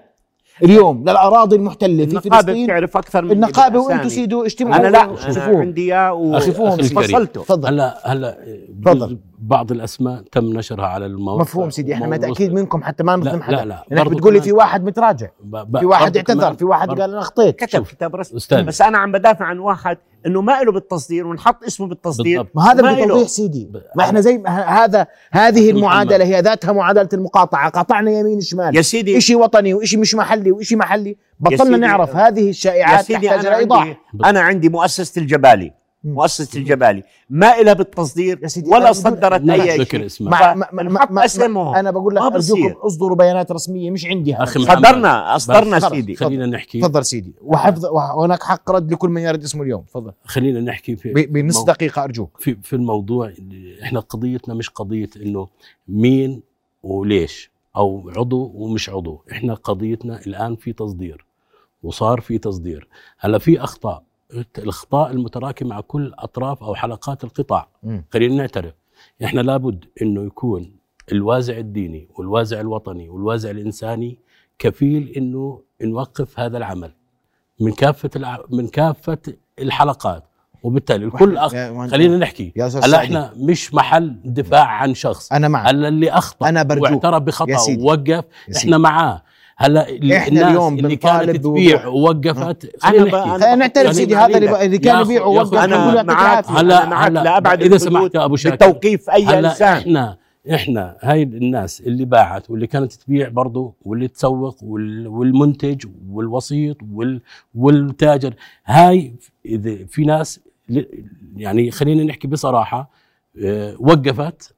اليوم 0.64 1.02
للأراضي 1.02 1.56
المحتلة 1.56 2.06
في 2.06 2.12
النقابة 2.12 2.30
فلسطين 2.38 2.66
بتعرف 2.66 2.98
أكثر 2.98 3.22
من 3.26 3.32
النقابة 3.32 3.80
وأنتم 3.80 4.10
سيدوا 4.10 4.46
اجتمعوا 4.46 4.76
أنا 4.76 4.88
لا 4.88 5.04
أنا 5.04 5.16
شوفوه 5.34 5.60
عندي 5.60 5.82
إياه. 5.94 6.14
وفصلته. 6.14 7.42
تفضل. 7.44 7.68
هلا 7.68 8.12
هلا 8.12 8.38
تفضل. 8.86 9.18
بعض 9.40 9.72
الأسماء 9.72 10.22
تم 10.32 10.46
نشرها 10.58 10.86
على 10.86 11.06
الموقع. 11.06 11.42
مفهوم 11.42 11.70
سيدي. 11.70 11.94
إحنا 11.94 12.06
ومو- 12.08 12.12
متاكد 12.12 12.54
منكم 12.54 12.84
حتى 12.84 13.04
ما 13.04 13.16
نظلم 13.16 13.36
لا 13.38 13.44
حدا. 13.44 13.56
لا 13.56 13.66
لا. 13.66 13.86
لأنك 13.90 14.04
برضو 14.06 14.18
بتقول 14.18 14.34
لي 14.34 14.42
في 14.42 14.52
واحد 14.52 14.84
متراجع. 14.84 15.28
في 15.80 15.86
واحد 15.86 16.18
اعتذر 16.18 16.54
في 16.54 16.66
واحد 16.66 16.90
قال 16.90 17.02
أنا 17.02 17.20
أخطيت. 17.20 17.56
كتب 17.56 17.84
كتاب 17.84 18.16
رسمي. 18.16 18.64
بس 18.64 18.82
أنا 18.82 18.98
عم 18.98 19.12
بدافع 19.12 19.46
عن 19.46 19.60
واحد 19.60 19.98
إنه 20.26 20.42
ما 20.42 20.62
له 20.64 20.72
بالتصدير 20.72 21.28
ونحط 21.28 21.64
اسمه 21.64 21.88
بالتصدير 21.88 22.38
بالضبط. 22.42 22.56
ما 22.58 22.72
هذا 22.72 22.82
ما 22.82 22.92
بده 22.94 23.04
إله. 23.04 23.08
توضيح 23.14 23.28
سيدي 23.28 23.72
ما 23.96 24.04
إحنا 24.04 24.22
زي 24.22 24.38
ما 24.38 24.50
ه- 24.50 24.84
هذا 24.84 25.08
هذه 25.32 25.70
المعادلة. 25.72 26.26
هي 26.26 26.42
ذاتها 26.42 26.72
معادلة 26.72 27.10
المقاطعة 27.14 27.70
قاطعنا 27.70 28.12
يمين 28.12 28.42
شمال 28.42 28.76
يا 28.76 28.82
سيدي 28.82 29.18
إشي 29.18 29.36
وطني 29.36 29.74
وإشي 29.74 29.98
مش 29.98 30.16
محلي 30.16 30.52
وإشي 30.52 30.76
محلي 30.76 31.18
بطلنا 31.40 31.78
نعرف 31.78 32.16
هذه 32.16 32.40
يا 32.46 32.50
الشائعات 32.50 33.06
سيدي 33.06 33.28
تحتاج 33.28 33.46
إلى 33.46 33.56
إيضاح 33.58 33.82
عندي 33.82 33.98
أنا 34.26 34.40
عندي 34.40 34.70
مؤسسة 34.70 35.22
الجبالي. 35.22 35.79
مؤسسة 36.04 36.60
الجبالي 36.60 37.04
ما 37.30 37.60
إلها 37.62 37.74
بالتصدير 37.74 38.40
يا 38.44 38.48
سيدي، 38.48 38.70
ولا 38.70 38.92
صدرت 38.92 39.42
لا 39.42 39.54
اي 39.54 39.86
شيء. 39.86 40.28
ما 40.30 41.80
أنا 41.80 41.92
بقول 41.92 42.16
لك 42.16 42.22
ارجوكم. 42.22 42.76
أصدروا 42.82 43.16
بيانات 43.16 43.52
رسمية 43.52 43.92
مش 43.92 44.06
عندي 44.06 44.34
محمد. 44.34 44.48
صدرنا 44.48 45.36
أصدرنا. 45.36 45.80
سيدي. 45.80 46.16
خلينا 46.16 46.46
نحكي. 46.46 46.82
تفضل 46.82 47.06
سيدي. 47.06 47.34
وحفظ 47.42 47.86
وهناك 47.86 48.44
حق 48.44 48.72
رد 48.72 48.94
لكل 48.94 49.10
من 49.10 49.22
يرد 49.22 49.44
اسمه 49.44 49.64
اليوم. 49.64 49.82
تفضل. 49.82 50.12
خلينا 50.26 50.60
نحكي 50.60 50.96
في 50.96 51.14
بنص 51.14 51.58
مو- 51.58 51.66
دقيقة 51.66 52.04
أرجوك. 52.04 52.38
في 52.40 52.56
في 52.64 52.76
الموضوع 52.76 53.34
إحنا 53.84 54.00
قضيتنا 54.00 54.54
مش 54.54 54.70
قضية 54.70 55.10
إنه 55.22 55.48
مين 55.88 56.42
وليش 56.84 57.52
أو 57.76 58.12
عضو 58.16 58.52
ومش 58.56 58.90
عضو. 58.90 59.22
إحنا 59.32 59.54
قضيتنا 59.54 60.20
الآن 60.28 60.56
في 60.56 60.74
تصدير 60.74 61.26
وصار 61.84 62.22
في 62.22 62.38
تصدير. 62.38 62.88
هلا 63.20 63.38
في 63.38 63.64
أخطاء. 63.64 64.04
الأخطاء 64.58 65.12
المتراكم 65.12 65.68
مع 65.68 65.82
كل 65.82 66.14
أطراف 66.20 66.64
أو 66.64 66.76
حلقات 66.76 67.24
القطاع. 67.24 67.68
خلينا 68.14 68.36
نعترف 68.36 68.74
إحنا 69.24 69.42
لابد 69.42 69.86
إنه 70.02 70.24
يكون 70.26 70.72
الوازع 71.12 71.58
الديني 71.58 72.08
والوازع 72.18 72.60
الوطني 72.60 73.10
والوازع 73.10 73.50
الإنساني 73.50 74.18
كفيل 74.60 75.10
إنه 75.18 75.62
نوقف 75.82 76.40
هذا 76.40 76.58
العمل 76.58 76.92
من 77.60 77.72
كافة 77.72 78.10
الع... 78.16 78.44
من 78.50 78.68
كافة 78.68 79.18
الحلقات 79.60 80.24
وبالتالي 80.64 81.06
الكل 81.06 81.38
أخ... 81.38 81.52
خلينا 81.92 82.18
نحكي 82.18 82.54
هلا. 82.58 82.98
إحنا 82.98 83.34
مش 83.38 83.74
محل 83.74 84.16
دفاع 84.26 84.66
عن 84.66 84.94
شخص 84.94 85.34
أنا 85.34 85.48
معك 85.48 85.68
هلا 85.68 85.88
اللي 85.88 86.12
أخطأ 86.12 86.50
أنا 86.50 86.64
برجوك. 86.64 86.84
واعترف 86.92 87.24
بخطأ. 87.24 87.58
ووقف 87.80 88.24
إحنا. 88.58 88.78
معاه 88.78 89.24
هلا 89.62 89.90
الناس 89.90 90.28
اليوم 90.28 90.78
اللي 90.80 90.96
كانت. 90.96 91.38
تبيع 91.44 91.88
ووقفت 91.88 92.76
خلينا 92.84 93.56
نعترف 93.56 93.96
سيدي 93.96 94.14
لك 94.14 94.20
هذا 94.20 94.38
اللي, 94.38 94.78
كان 94.78 95.02
يبيع 95.02 95.24
ووقف 95.26 95.54
أنا 95.54 96.04
معك. 96.04 96.46
هلا- 96.52 96.84
أنا 96.84 96.90
معك 96.90 97.08
هلا 97.12 97.24
لأبعد 97.24 97.62
الحدود. 97.62 97.78
سمحت 97.78 98.16
يا 98.16 98.26
أبو 98.26 98.36
شاكر. 98.36 98.56
بتوقيف 98.56 99.10
أي 99.10 99.40
إنسان. 99.40 99.78
إحنا 99.78 100.18
إحنا 100.54 100.98
هاي 101.02 101.24
الناس 101.24 101.82
اللي 101.82 102.06
باعت 102.06 102.50
واللي 102.50 102.68
كانت 102.68 102.94
تبيع 102.94 103.30
برضه 103.30 103.74
واللي 103.86 104.08
تسوق 104.08 104.58
وال- 104.64 105.08
والمنتج 105.08 105.86
والوسيط 106.12 106.78
وال 106.94 107.22
والتاجر. 107.56 108.34
هاي 108.66 109.14
إذا 109.46 109.86
في 109.86 110.04
ناس 110.04 110.40
يعني 111.38 111.72
خلينا 111.72 112.04
نحكي 112.04 112.28
بصراحة 112.28 112.90
آه، 113.44 113.76
وقفت 113.80 114.54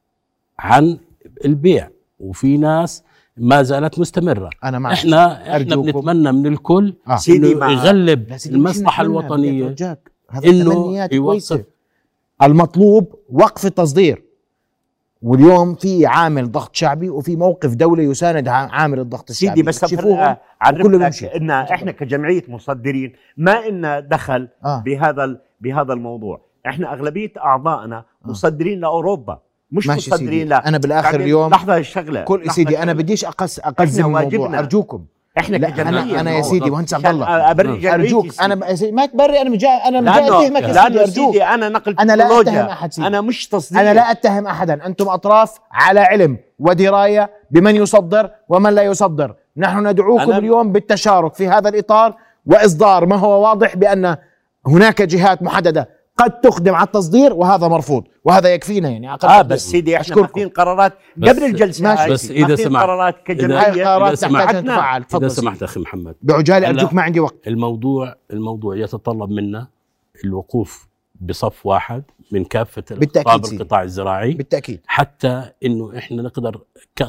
عن 0.58 0.98
البيع. 1.44 1.88
وفي 2.20 2.56
ناس 2.56 3.02
ما 3.36 3.62
زالت 3.62 3.98
مستمرة. 3.98 4.50
أنا 4.64 4.78
معك. 4.78 4.92
إحنا 4.92 5.42
إحنا. 5.56 5.76
بنتمنى 5.76 6.32
من 6.32 6.46
الكل 6.46 6.94
آه. 7.08 7.16
سيدي 7.16 7.52
انه 7.52 7.72
يغلب 7.72 8.32
أرجاك. 9.66 10.10
هذا 10.30 10.48
إنه 10.48 11.08
يوقف. 11.12 11.64
المطلوب 12.42 13.14
وقف 13.32 13.66
التصدير. 13.66 14.22
واليوم 15.22 15.74
في 15.74 16.06
عامل 16.06 16.52
ضغط 16.52 16.74
شعبي 16.74 17.10
وفي 17.10 17.36
موقف 17.36 17.74
دولي 17.74 18.04
يساند 18.04 18.48
ع- 18.48 18.52
عامل 18.52 18.98
الضغط 19.00 19.30
الشعبي. 19.30 19.50
سيدي 19.56 19.62
بس 19.68 19.84
بيمشي. 20.98 21.26
إن 21.36 21.50
إحنا 21.50 21.92
كجمعية 21.92 22.44
مصدرين 22.48 23.12
ما 23.36 23.66
إلنا 23.66 24.00
دخل 24.00 24.48
آه. 24.64 24.82
بهذا 24.86 25.24
ال- 25.24 25.40
بهذا 25.60 25.92
الموضوع. 25.92 26.40
إحنا 26.66 26.92
أغلبية 26.92 27.32
أعضائنا 27.38 28.04
مصدرين 28.24 28.80
لأوروبا. 28.80 29.40
مش 29.72 29.86
ماشي 29.86 30.00
سيدي. 30.00 30.14
مصدرين 30.14 30.48
لا. 30.48 30.68
أنا 30.68 30.78
بالآخر 30.78 31.10
بعدين 31.10 31.20
اليوم 31.20 31.50
لحظة 31.50 31.76
الشغله 31.76 32.22
كل 32.22 32.40
لحظة 32.40 32.52
سيدي 32.52 32.82
أنا. 32.82 32.92
بديش 32.92 33.24
أقص 33.24 33.58
أقزم 33.58 34.06
الموضوع. 34.06 34.58
أرجوكم. 34.58 35.04
إحنا 35.38 35.56
لا 35.56 35.68
أنا 35.68 36.20
أنا 36.20 36.30
يا 36.30 36.42
سيدي 36.42 36.70
مهندس 36.70 36.94
عبد 36.94 37.06
الله. 37.06 37.52
جمعيتي 37.52 37.94
أرجوك. 37.94 38.26
أنا 38.40 38.68
يا 38.68 38.74
سيدي 38.74 38.92
ما 38.92 39.06
تبري 39.06 39.40
أنا 39.40 39.56
جاي 39.56 39.70
أنا 39.70 39.98
لأنه 39.98 40.38
اتهمك 40.38 40.62
يا 40.62 40.72
سيدي 40.72 41.00
أرجوك. 41.00 41.32
سيدي 41.32 41.44
أنا 41.44 41.68
نقل 41.68 41.96
أنا 42.00 42.16
لا. 42.16 42.40
أتهم 42.40 42.56
أحد 42.56 42.92
سيدي. 42.92 43.06
أنا 43.06 43.20
مش 43.20 43.48
تصدير 43.48 43.80
أنا 43.80 43.94
لا 43.94 44.10
أتهم 44.10 44.46
أحدا. 44.46 44.86
أنتم 44.86 45.08
أطراف 45.08 45.58
على 45.72 46.00
علم. 46.00 46.38
ودراية 46.58 47.30
بمن 47.50 47.76
يصدر 47.76 48.30
ومن 48.48 48.70
لا 48.70 48.82
يصدر. 48.82 49.34
نحن 49.56 49.86
ندعوكم 49.86 50.32
اليوم 50.32 50.72
بالتشارك 50.72 51.34
في 51.34 51.48
هذا 51.48 51.68
الإطار. 51.68 52.14
وإصدار 52.46 53.06
ما 53.06 53.16
هو 53.16 53.42
واضح 53.42 53.76
بأن 53.76 54.16
هناك 54.66 55.02
جهات 55.02 55.42
محددة. 55.42 56.01
قد 56.16 56.40
تخدم 56.40 56.74
على 56.74 56.86
التصدير 56.86 57.32
وهذا 57.32 57.68
مرفوض 57.68 58.04
وهذا 58.24 58.54
يكفينا 58.54 58.88
يعني 58.88 59.14
أقل 59.14 59.28
آه. 59.28 59.42
بس 59.42 59.70
سيدي 59.70 59.96
إحنا. 59.96 60.16
ماخذين 60.16 60.48
قرارات 60.48 60.92
قبل 61.16 61.44
الجلسة 61.44 61.84
ماشي. 61.84 62.10
بس 62.10 62.30
إذا 62.30 62.40
ماخذين 62.40 62.56
سمحت. 62.66 62.82
قرارات 62.84 63.16
كجمعية 63.26 63.84
قرارات 63.84 64.24
إذا 64.24 64.38
تحتاج. 64.38 64.62
تتفعل 64.62 65.04
إذا 65.14 65.28
سمحت. 65.28 65.62
أخي 65.62 65.80
محمد 65.80 66.14
بعجالة 66.22 66.68
ارجوك 66.68 66.94
ما 66.94 67.02
عندي 67.02 67.20
وقت 67.20 67.48
الموضوع 67.48 68.14
الموضوع 68.32 68.76
يتطلب 68.76 69.30
منا 69.30 69.66
الوقوف 70.24 70.88
بصف 71.20 71.66
واحد 71.66 72.02
من 72.32 72.44
كافة 72.44 72.84
سيدي. 72.88 73.56
القطاع 73.56 73.82
الزراعي 73.82 74.34
بالتأكيد. 74.34 74.80
حتى 74.86 75.50
إنه 75.64 75.98
إحنا 75.98 76.22
نقدر 76.22 76.60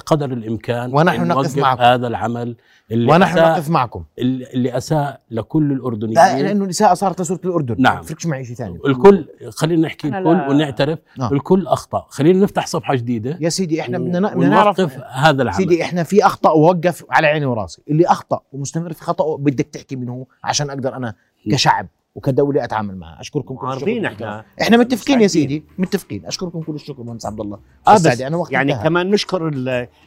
قدر 0.05 0.33
الإمكان 0.33 0.93
ونحن 0.95 1.27
نقف 1.27 1.37
نوقف 1.37 1.57
معكم. 1.57 1.81
هذا 1.81 2.07
العمل 2.07 2.55
اللي 2.91 3.11
ونحن 3.11 3.37
أساء 3.37 3.51
نقف 3.51 3.69
معكم. 3.69 4.03
اللي 4.19 4.77
أساء 4.77 5.21
لكل 5.31 5.69
لا 5.69 5.75
الاردنيين 5.75 6.45
لأنه 6.45 6.65
الإساءة 6.65 6.93
صارت 6.93 7.21
لصوره 7.21 7.39
الأردن. 7.45 7.75
نعم. 7.79 7.95
ما 7.95 8.01
يفرقش 8.01 8.25
معي 8.25 8.45
شيء 8.45 8.55
ثاني. 8.55 8.79
الكل 8.85 9.27
خلينا 9.49 9.81
نحكي 9.87 10.07
الكل 10.07 10.23
لا- 10.37 10.49
ونعترف 10.49 10.99
آه. 11.19 11.31
الكل 11.31 11.67
أخطأ. 11.67 12.05
خلينا 12.09 12.39
نفتح 12.43 12.67
صفحة 12.67 12.95
جديدة 12.95 13.37
يا 13.41 13.49
سيدي 13.49 13.81
إحنا 13.81 13.97
بدنا 13.97 14.33
بدنا 14.33 14.49
نعرف 14.49 14.79
هذا 15.11 15.41
العمل. 15.43 15.57
سيدي 15.57 15.83
إحنا 15.83 16.03
في 16.03 16.25
أخطأ 16.25 16.51
ووقف 16.51 17.05
على 17.09 17.27
عيني 17.27 17.45
وراسي. 17.45 17.81
اللي 17.89 18.05
أخطأ 18.07 18.39
ومستمر 18.51 18.93
في 18.93 19.03
خطأه 19.03 19.37
بدك 19.37 19.65
تحكي 19.65 19.95
منه 19.95 20.25
عشان 20.43 20.69
أقدر 20.69 20.95
أنا 20.95 21.13
كشعب 21.51 21.87
وكدولة 22.15 22.63
أتعامل 22.63 22.97
معه 22.97 23.19
أشكركم 23.21 23.55
كل 23.55 23.67
الشكر 23.67 24.07
إحنا. 24.07 24.45
إحنا 24.61 24.77
متفقين 24.77 25.21
يا. 25.21 25.27
سيدي. 25.27 25.63
متفقين. 25.77 26.25
أشكركم 26.25 26.61
كل 26.61 26.75
الشكر 26.75 27.03
مهندس 27.03 27.25
عبد 27.25 27.39
الله. 27.39 27.59
آه 27.87 27.93
بس 27.93 28.21
أنا 28.21 28.37
وقت 28.37 28.51
يعني 28.51 28.71
انتهى. 28.73 28.83
كمان 28.83 29.11
نشكر 29.11 29.51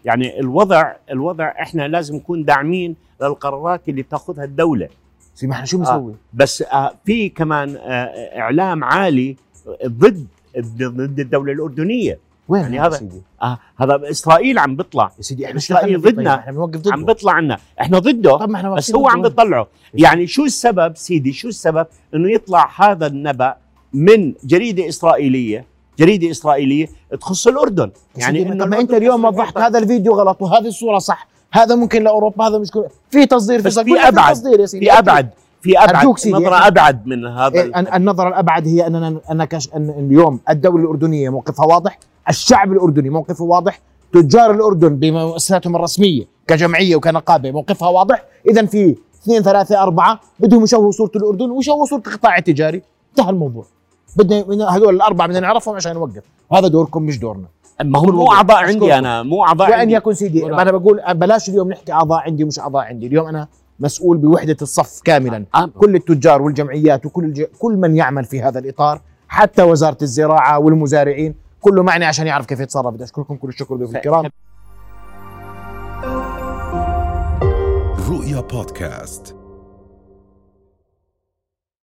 يعني 0.05 0.41
الوضع 0.41 0.93
الوضع 1.11 1.53
إحنا 1.61 1.89
لازم 1.89 2.17
نكون 2.17 2.45
داعمين 2.45 2.97
للقرارات 3.23 3.89
اللي 3.89 4.03
بتاخذها 4.03 4.45
الدولة. 4.45 4.89
سي 5.35 5.47
ما 5.47 5.55
إحنا 5.55 5.65
شو 5.67 5.77
آه. 5.77 5.81
بنسوي 5.81 6.15
بس 6.35 6.63
آه 6.63 6.95
في 7.05 7.29
كمان 7.29 7.77
آه 7.77 8.39
إعلام 8.39 8.85
عالي 8.85 9.37
ضد 9.87 10.27
ضد 10.59 11.21
الدولة 11.21 11.53
الأردنية. 11.53 12.19
وين 12.49 12.63
يعني 12.63 12.81
هذا- 12.81 12.97
سيدي 12.97 13.23
آه 13.43 13.59
هذا 13.77 14.01
إسرائيل 14.11 14.59
عم 14.59 14.77
بيطلع 14.77 15.13
يا 15.19 15.23
سيدي 15.23 15.47
إحنا 15.47 15.61
فيه 15.61 15.97
ضدنا. 15.97 16.35
إحنا 16.35 16.53
بنوقف 16.53 16.77
ضده 16.81 16.93
عم 16.93 17.05
بيطلع 17.05 17.33
عنا 17.33 17.59
إحنا 17.81 17.99
ضده 17.99 18.37
طب 18.37 18.49
ما 18.49 18.57
إحنا 18.57 18.71
بس 18.75 18.95
هو 18.95 19.09
عم. 19.09 19.23
بيطلعه 19.23 19.67
يعني 19.95 20.27
شو 20.27 20.45
السبب 20.45 20.97
سيدي 20.97 21.33
شو 21.33 21.49
السبب 21.49 21.87
إنه 22.15 22.31
يطلع 22.33 22.71
هذا 22.77 23.07
النبأ 23.07 23.55
من 23.93 24.35
جريدة 24.45 24.89
إسرائيلية 24.89 25.65
جريدة 25.99 26.31
إسرائيلية 26.31 26.89
تخص 27.21 27.47
الأردن 27.47 27.91
يعني 28.17 28.45
طب 28.45 28.69
ما 28.69 28.81
أنت 28.81 28.91
اليوم 28.95 29.25
وضحت. 29.25 29.59
هذا 29.59 29.79
الفيديو 29.79 30.13
غلط 30.15 30.43
وهذه 30.43 30.67
الصورة 30.67 30.99
صح 30.99 31.29
هذا 31.53 31.75
ممكن 31.75 32.05
لأوروبا 32.05 32.45
هذا 32.49 32.59
مش. 32.59 32.69
في 33.11 33.27
تصدير 33.27 33.63
في. 33.63 33.71
في 33.71 34.09
أبعد. 34.09 34.33
تصدير 34.35 34.61
يا 34.61 34.67
سيدي 34.67 34.87
في 34.87 34.93
أبعد 34.99 35.31
في 35.67 35.79
أبعد 35.79 35.97
أرجوك 35.97 36.19
سيدي. 36.19 36.35
نظرة 36.37 36.67
أبعد 36.67 37.07
من 37.07 37.27
هذا 37.27 37.55
إيه، 37.61 37.97
النظرة 37.97 38.29
الأبعد 38.29 38.67
هي 38.67 38.87
أننا 38.87 39.21
أنك 39.31 39.55
أن 39.55 39.91
اليوم 39.91 40.41
الدولة 40.51 40.85
الأردنية 40.85 41.29
موقفها 41.31 41.67
واضح 41.67 41.99
الشعب 42.29 42.73
الأردني 42.73 43.11
موقفه 43.11 43.45
واضح 43.45 43.81
تجار 44.13 44.51
الأردن 44.51 44.97
بمؤسساتهم 44.97 45.77
الرسمية 45.77 46.25
كجمعية 46.47 46.97
وكنقابة 46.97 47.51
موقفها 47.51 47.89
واضح. 47.89 48.25
إذا 48.51 48.67
في 48.67 48.97
اثنين 49.23 49.43
ثلاثة 49.43 49.83
أربعة 49.83 50.21
بدهم 50.41 50.65
يشوهوا 50.65 50.91
صورة 50.91 51.11
الأردن 51.17 51.51
ويشوهوا 51.51 51.87
صورة 51.87 52.03
القطاع 52.07 52.39
التجاري. 52.39 52.83
انتهى 53.11 53.31
الموضوع. 53.31 53.65
بدنا 54.17 54.77
هذول 54.77 54.95
الأربعة 54.95 55.29
بدنا 55.29 55.41
نعرفهم 55.41 55.75
عشان 55.75 55.95
نوقف. 55.95 56.23
وهذا 56.51 56.69
دوركم 56.69 57.03
مش 57.03 57.19
دورنا. 57.19 57.47
ما 57.85 57.99
هو 57.99 58.05
مو. 58.05 58.33
أعضاء. 58.33 58.57
عندي 58.57 58.95
أنا 58.99 59.23
مو 59.23 59.45
أعضاء 59.45 59.71
وأن 59.71 59.81
عندي. 59.81 59.95
يكون 59.95 60.15
سيدي 60.15 60.43
ولا- 60.45 60.63
أنا 60.63 60.71
بقول 60.73 61.01
بلاش 61.15 61.49
اليوم 61.49 61.69
نحكي 61.71 61.93
أعضاء 61.93 62.19
عندي 62.21 62.45
ومش 62.45 62.59
أعضاء 62.59 62.85
عندي. 62.85 63.07
اليوم 63.07 63.27
أنا 63.27 63.49
مسؤول 63.81 64.17
بوحدة 64.17 64.57
الصف 64.63 65.01
كاملا. 65.05 65.45
آه. 65.55 65.67
كل 65.67 65.95
التجار 65.95 66.43
والجمعيات 66.43 67.07
وكل 67.07 67.25
الج... 67.25 67.43
كل 67.59 67.77
من 67.77 67.97
يعمل 67.97 68.25
في 68.25 68.43
هذا 68.43 68.59
الإطار 68.59 69.01
حتى 69.29 69.63
وزارة 69.63 69.99
الزراعة 70.03 70.59
والمزارعين 70.59 71.35
كله 71.61 71.83
معني 71.83 72.05
عشان 72.05 72.27
يعرف 72.27 72.47
كيف 72.47 72.61
يتصرف. 72.61 72.95
بدي 72.95 73.05
أشكركم 73.05 73.37
كل 73.37 73.49
الشكر 73.49 73.77
ضيوف 73.77 73.97
الكرام. 73.97 74.31
رؤيا 78.11 78.41
بودكاست. 78.41 79.37